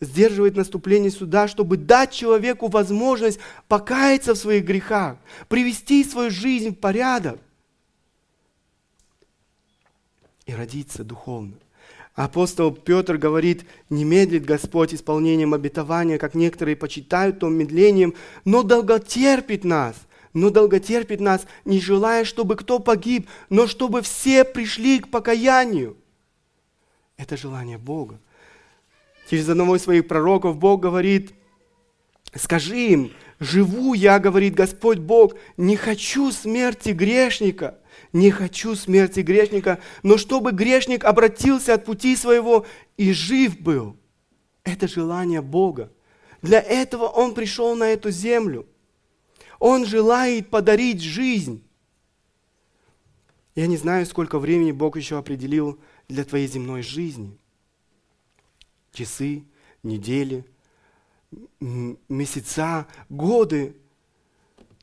сдерживает 0.00 0.56
наступление 0.56 1.10
суда, 1.10 1.48
чтобы 1.48 1.78
дать 1.78 2.12
человеку 2.12 2.68
возможность 2.68 3.38
покаяться 3.66 4.34
в 4.34 4.38
своих 4.38 4.64
грехах, 4.64 5.16
привести 5.48 6.04
свою 6.04 6.30
жизнь 6.30 6.70
в 6.70 6.78
порядок 6.78 7.40
и 10.46 10.54
родиться 10.54 11.04
духовно. 11.04 11.54
Апостол 12.14 12.72
Петр 12.72 13.18
говорит, 13.18 13.66
не 13.90 14.04
медлит 14.04 14.46
Господь 14.46 14.94
исполнением 14.94 15.52
обетования, 15.52 16.16
как 16.16 16.34
некоторые 16.34 16.74
почитают 16.74 17.40
том 17.40 17.54
медлением, 17.54 18.14
но 18.46 18.62
долготерпит 18.62 19.64
нас, 19.64 19.96
но 20.32 20.48
долготерпит 20.48 21.20
нас, 21.20 21.46
не 21.66 21.78
желая, 21.78 22.24
чтобы 22.24 22.56
кто 22.56 22.78
погиб, 22.78 23.28
но 23.50 23.66
чтобы 23.66 24.00
все 24.00 24.44
пришли 24.44 25.00
к 25.00 25.08
покаянию. 25.08 25.96
Это 27.18 27.36
желание 27.36 27.76
Бога. 27.76 28.18
Через 29.28 29.48
одного 29.48 29.76
из 29.76 29.82
своих 29.82 30.08
пророков 30.08 30.56
Бог 30.56 30.80
говорит, 30.80 31.34
скажи 32.34 32.78
им, 32.78 33.12
живу 33.40 33.92
я, 33.92 34.18
говорит 34.18 34.54
Господь 34.54 34.98
Бог, 34.98 35.34
не 35.58 35.76
хочу 35.76 36.32
смерти 36.32 36.90
грешника, 36.90 37.78
не 38.12 38.30
хочу 38.30 38.74
смерти 38.74 39.20
грешника, 39.20 39.80
но 40.02 40.16
чтобы 40.18 40.52
грешник 40.52 41.04
обратился 41.04 41.74
от 41.74 41.84
пути 41.84 42.16
своего 42.16 42.66
и 42.96 43.12
жив 43.12 43.60
был. 43.60 43.96
Это 44.64 44.88
желание 44.88 45.42
Бога. 45.42 45.92
Для 46.42 46.60
этого 46.60 47.04
Он 47.06 47.34
пришел 47.34 47.74
на 47.76 47.84
эту 47.90 48.10
землю. 48.10 48.66
Он 49.58 49.86
желает 49.86 50.50
подарить 50.50 51.00
жизнь. 51.00 51.62
Я 53.54 53.66
не 53.66 53.76
знаю, 53.76 54.04
сколько 54.06 54.38
времени 54.38 54.70
Бог 54.70 54.96
еще 54.96 55.18
определил 55.18 55.78
для 56.08 56.24
твоей 56.24 56.46
земной 56.46 56.82
жизни. 56.82 57.36
Часы, 58.92 59.44
недели, 59.82 60.44
месяца, 61.60 62.86
годы. 63.08 63.74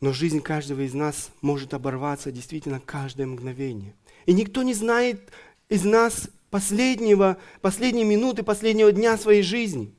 Но 0.04 0.12
жизнь 0.12 0.42
каждого 0.42 0.82
из 0.82 0.94
нас 0.94 1.32
может 1.40 1.74
оборваться 1.74 2.30
действительно 2.30 2.82
каждое 2.82 3.26
мгновение. 3.26 3.96
И 4.26 4.34
никто 4.34 4.62
не 4.62 4.74
знает 4.74 5.32
из 5.70 5.86
нас 5.86 6.30
последнего, 6.50 7.38
последней 7.62 8.04
минуты, 8.04 8.44
последнего 8.44 8.92
дня 8.92 9.18
своей 9.18 9.44
жизни. 9.44 9.96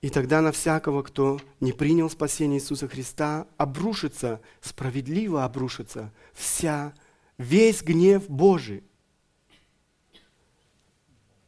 И 0.00 0.08
тогда 0.08 0.40
на 0.40 0.52
всякого, 0.52 1.02
кто 1.02 1.38
не 1.60 1.72
принял 1.72 2.08
спасение 2.08 2.60
Иисуса 2.60 2.88
Христа, 2.88 3.46
обрушится, 3.58 4.40
справедливо 4.62 5.44
обрушится 5.44 6.14
вся, 6.32 6.94
весь 7.36 7.82
гнев 7.82 8.26
Божий. 8.30 8.84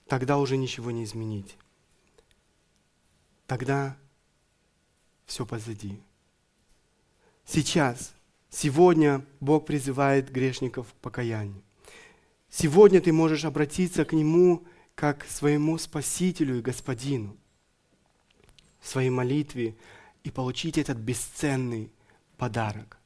Тогда 0.09 0.37
уже 0.37 0.59
ничего 0.59 0.91
не 0.91 1.05
изменить. 1.05 1.57
Тогда 3.47 3.97
все 5.31 5.47
позади. 5.47 6.01
Сейчас, 7.47 8.13
сегодня 8.51 9.25
Бог 9.39 9.65
призывает 9.65 10.33
грешников 10.33 10.89
к 10.89 10.97
покаянию. 10.97 11.63
Сегодня 12.51 13.01
ты 13.01 13.13
можешь 13.13 13.45
обратиться 13.45 14.05
к 14.05 14.13
Нему 14.13 14.67
как 14.97 15.21
к 15.21 15.31
своему 15.31 15.79
Спасителю 15.79 16.59
и 16.59 16.63
Господину 16.63 17.37
в 18.81 18.89
своей 18.89 19.11
молитве 19.11 19.77
и 20.25 20.33
получить 20.33 20.79
этот 20.79 20.99
бесценный 20.99 21.93
подарок. 22.37 22.99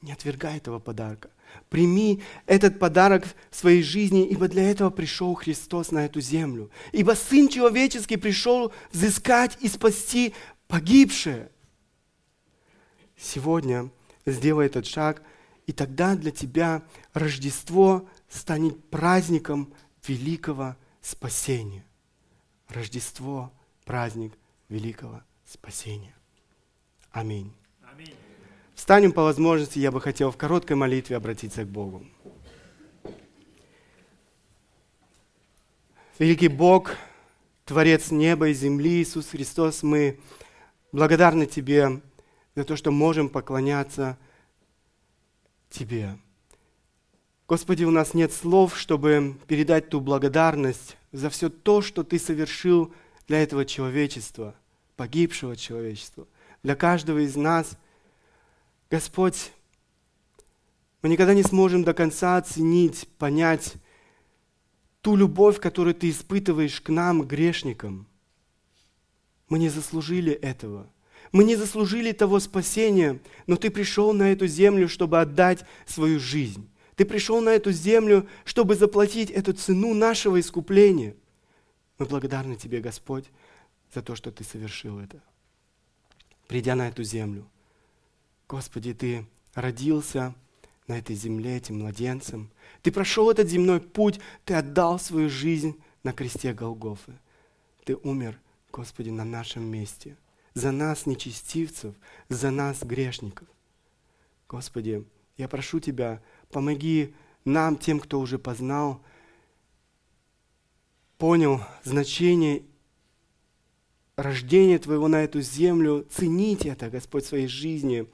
Не 0.00 0.12
отвергай 0.12 0.56
этого 0.56 0.78
подарка. 0.78 1.28
Прими 1.68 2.22
этот 2.46 2.78
подарок 2.78 3.26
в 3.50 3.56
своей 3.56 3.82
жизни, 3.82 4.26
ибо 4.26 4.48
для 4.48 4.70
этого 4.70 4.88
пришел 4.88 5.34
Христос 5.34 5.90
на 5.90 6.06
эту 6.06 6.22
землю. 6.22 6.70
Ибо 6.92 7.12
Сын 7.12 7.48
Человеческий 7.48 8.16
пришел 8.16 8.72
взыскать 8.92 9.58
и 9.60 9.68
спасти 9.68 10.32
погибшее. 10.70 11.50
Сегодня 13.16 13.90
сделай 14.24 14.66
этот 14.66 14.86
шаг, 14.86 15.22
и 15.66 15.72
тогда 15.72 16.14
для 16.14 16.30
тебя 16.30 16.82
Рождество 17.12 18.08
станет 18.28 18.88
праздником 18.88 19.74
великого 20.06 20.76
спасения. 21.02 21.84
Рождество– 22.68 23.52
праздник 23.84 24.32
великого 24.68 25.22
спасения. 25.44 26.14
Аминь. 27.10 27.52
Аминь. 27.82 28.14
Встанем 28.74 29.12
по 29.12 29.24
возможности, 29.24 29.80
я 29.80 29.90
бы 29.90 30.00
хотел 30.00 30.30
в 30.30 30.36
короткой 30.36 30.76
молитве 30.76 31.16
обратиться 31.16 31.64
к 31.64 31.68
Богу. 31.68 32.06
Великий 36.18 36.48
Бог, 36.48 36.96
Творец 37.64 38.10
неба 38.10 38.48
и 38.48 38.54
земли, 38.54 39.02
Иисус 39.02 39.28
Христос, 39.28 39.82
мы 39.82 40.20
благодарны 40.92 41.46
Тебе 41.46 42.00
за 42.54 42.64
то, 42.64 42.76
что 42.76 42.90
можем 42.90 43.28
поклоняться 43.28 44.18
Тебе. 45.68 46.18
Господи, 47.48 47.84
у 47.84 47.90
нас 47.90 48.14
нет 48.14 48.32
слов, 48.32 48.78
чтобы 48.78 49.36
передать 49.46 49.88
ту 49.88 50.00
благодарность 50.00 50.96
за 51.12 51.30
все 51.30 51.48
то, 51.48 51.82
что 51.82 52.04
Ты 52.04 52.18
совершил 52.18 52.92
для 53.26 53.42
этого 53.42 53.64
человечества, 53.64 54.54
погибшего 54.96 55.56
человечества, 55.56 56.26
для 56.62 56.76
каждого 56.76 57.18
из 57.18 57.36
нас. 57.36 57.76
Господь, 58.90 59.52
мы 61.02 61.08
никогда 61.08 61.34
не 61.34 61.42
сможем 61.42 61.82
до 61.82 61.94
конца 61.94 62.36
оценить, 62.36 63.08
понять 63.18 63.74
ту 65.00 65.16
любовь, 65.16 65.58
которую 65.58 65.94
Ты 65.94 66.10
испытываешь 66.10 66.80
к 66.80 66.88
нам, 66.90 67.22
грешникам. 67.22 68.06
Мы 69.50 69.58
не 69.58 69.68
заслужили 69.68 70.32
этого. 70.32 70.88
Мы 71.32 71.44
не 71.44 71.56
заслужили 71.56 72.12
того 72.12 72.40
спасения, 72.40 73.20
но 73.46 73.56
Ты 73.56 73.70
пришел 73.70 74.14
на 74.14 74.32
эту 74.32 74.46
землю, 74.46 74.88
чтобы 74.88 75.20
отдать 75.20 75.64
свою 75.86 76.18
жизнь. 76.18 76.70
Ты 76.96 77.04
пришел 77.04 77.40
на 77.40 77.50
эту 77.50 77.72
землю, 77.72 78.26
чтобы 78.44 78.74
заплатить 78.74 79.30
эту 79.30 79.52
цену 79.52 79.92
нашего 79.92 80.40
искупления. 80.40 81.14
Мы 81.98 82.06
благодарны 82.06 82.56
Тебе, 82.56 82.80
Господь, 82.80 83.26
за 83.92 84.02
то, 84.02 84.14
что 84.16 84.30
Ты 84.30 84.44
совершил 84.44 84.98
это. 84.98 85.22
Придя 86.46 86.74
на 86.74 86.88
эту 86.88 87.02
землю, 87.02 87.46
Господи, 88.48 88.94
Ты 88.94 89.26
родился 89.54 90.34
на 90.86 90.98
этой 90.98 91.14
земле 91.14 91.56
этим 91.56 91.80
младенцем. 91.80 92.50
Ты 92.82 92.90
прошел 92.90 93.30
этот 93.30 93.48
земной 93.48 93.80
путь, 93.80 94.20
Ты 94.44 94.54
отдал 94.54 94.98
свою 94.98 95.28
жизнь 95.28 95.80
на 96.02 96.12
кресте 96.12 96.52
Голгофы. 96.52 97.12
Ты 97.84 97.96
умер, 97.96 98.38
Господи, 98.72 99.10
на 99.10 99.24
нашем 99.24 99.64
месте. 99.64 100.16
За 100.54 100.72
нас, 100.72 101.06
нечестивцев, 101.06 101.94
за 102.28 102.50
нас, 102.50 102.82
грешников. 102.82 103.48
Господи, 104.48 105.04
я 105.36 105.48
прошу 105.48 105.80
Тебя, 105.80 106.22
Помоги 106.50 107.14
нам, 107.44 107.76
тем, 107.76 108.00
кто 108.00 108.18
уже 108.18 108.38
познал, 108.38 109.00
понял 111.16 111.60
значение 111.84 112.64
рождения 114.16 114.78
Твоего 114.78 115.08
на 115.08 115.22
эту 115.22 115.40
землю, 115.40 116.06
ценить 116.10 116.66
это, 116.66 116.90
Господь, 116.90 117.24
в 117.24 117.28
своей 117.28 117.46
жизни, 117.46 118.06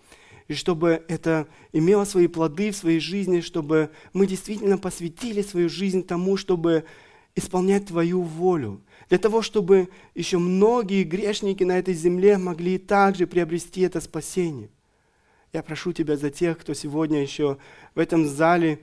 и 0.49 0.55
чтобы 0.55 1.05
это 1.09 1.49
имело 1.73 2.05
свои 2.05 2.29
плоды 2.29 2.71
в 2.71 2.77
своей 2.77 3.01
жизни, 3.01 3.41
чтобы 3.41 3.91
мы 4.13 4.27
действительно 4.27 4.79
посвятили 4.79 5.43
свою 5.43 5.69
жизнь 5.69 6.07
тому, 6.07 6.37
чтобы 6.37 6.85
исполнять 7.35 7.87
Твою 7.87 8.23
волю, 8.23 8.83
для 9.09 9.19
того, 9.19 9.43
чтобы 9.43 9.89
еще 10.15 10.39
многие 10.39 11.05
грешники 11.05 11.63
на 11.63 11.79
этой 11.79 11.95
земле 11.95 12.39
могли 12.39 12.79
также 12.79 13.27
приобрести 13.27 13.83
это 13.83 14.01
спасение. 14.01 14.71
Я 15.53 15.63
прошу 15.63 15.93
Тебя 15.93 16.17
за 16.17 16.31
тех, 16.31 16.59
кто 16.59 16.75
сегодня 16.75 17.23
еще 17.23 17.59
в 17.95 17.99
этом 17.99 18.27
зале 18.27 18.83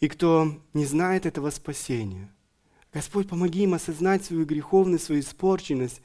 и 0.00 0.08
кто 0.08 0.60
не 0.74 0.86
знает 0.86 1.26
этого 1.26 1.50
спасения. 1.50 2.32
Господь, 2.92 3.28
помоги 3.28 3.64
им 3.64 3.74
осознать 3.74 4.24
свою 4.24 4.46
греховность, 4.46 5.04
свою 5.04 5.20
испорченность, 5.20 6.00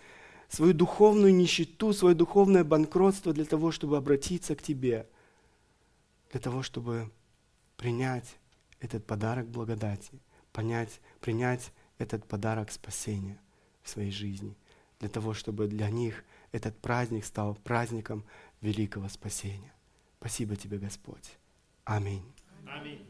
свою 0.49 0.73
духовную 0.73 1.33
нищету, 1.33 1.93
свое 1.93 2.15
духовное 2.15 2.63
банкротство 2.63 3.33
для 3.33 3.45
того, 3.45 3.71
чтобы 3.71 3.97
обратиться 3.97 4.55
к 4.55 4.63
Тебе, 4.63 5.07
для 6.31 6.39
того, 6.39 6.63
чтобы 6.63 7.11
принять 7.77 8.37
этот 8.79 9.05
подарок 9.05 9.47
благодати, 9.47 10.19
понять, 10.51 10.99
принять 11.21 11.71
этот 11.99 12.25
подарок 12.25 12.71
спасения 12.71 13.39
в 13.83 13.89
своей 13.89 14.11
жизни, 14.11 14.55
для 14.99 15.09
того, 15.09 15.33
чтобы 15.33 15.67
для 15.67 15.89
них 15.89 16.23
этот 16.51 16.77
праздник 16.79 17.25
стал 17.25 17.55
праздником 17.55 18.23
великого 18.61 19.07
спасения. 19.09 19.73
Спасибо 20.19 20.55
тебе, 20.55 20.77
Господь. 20.77 21.37
Аминь. 21.85 22.25
Аминь. 22.67 23.08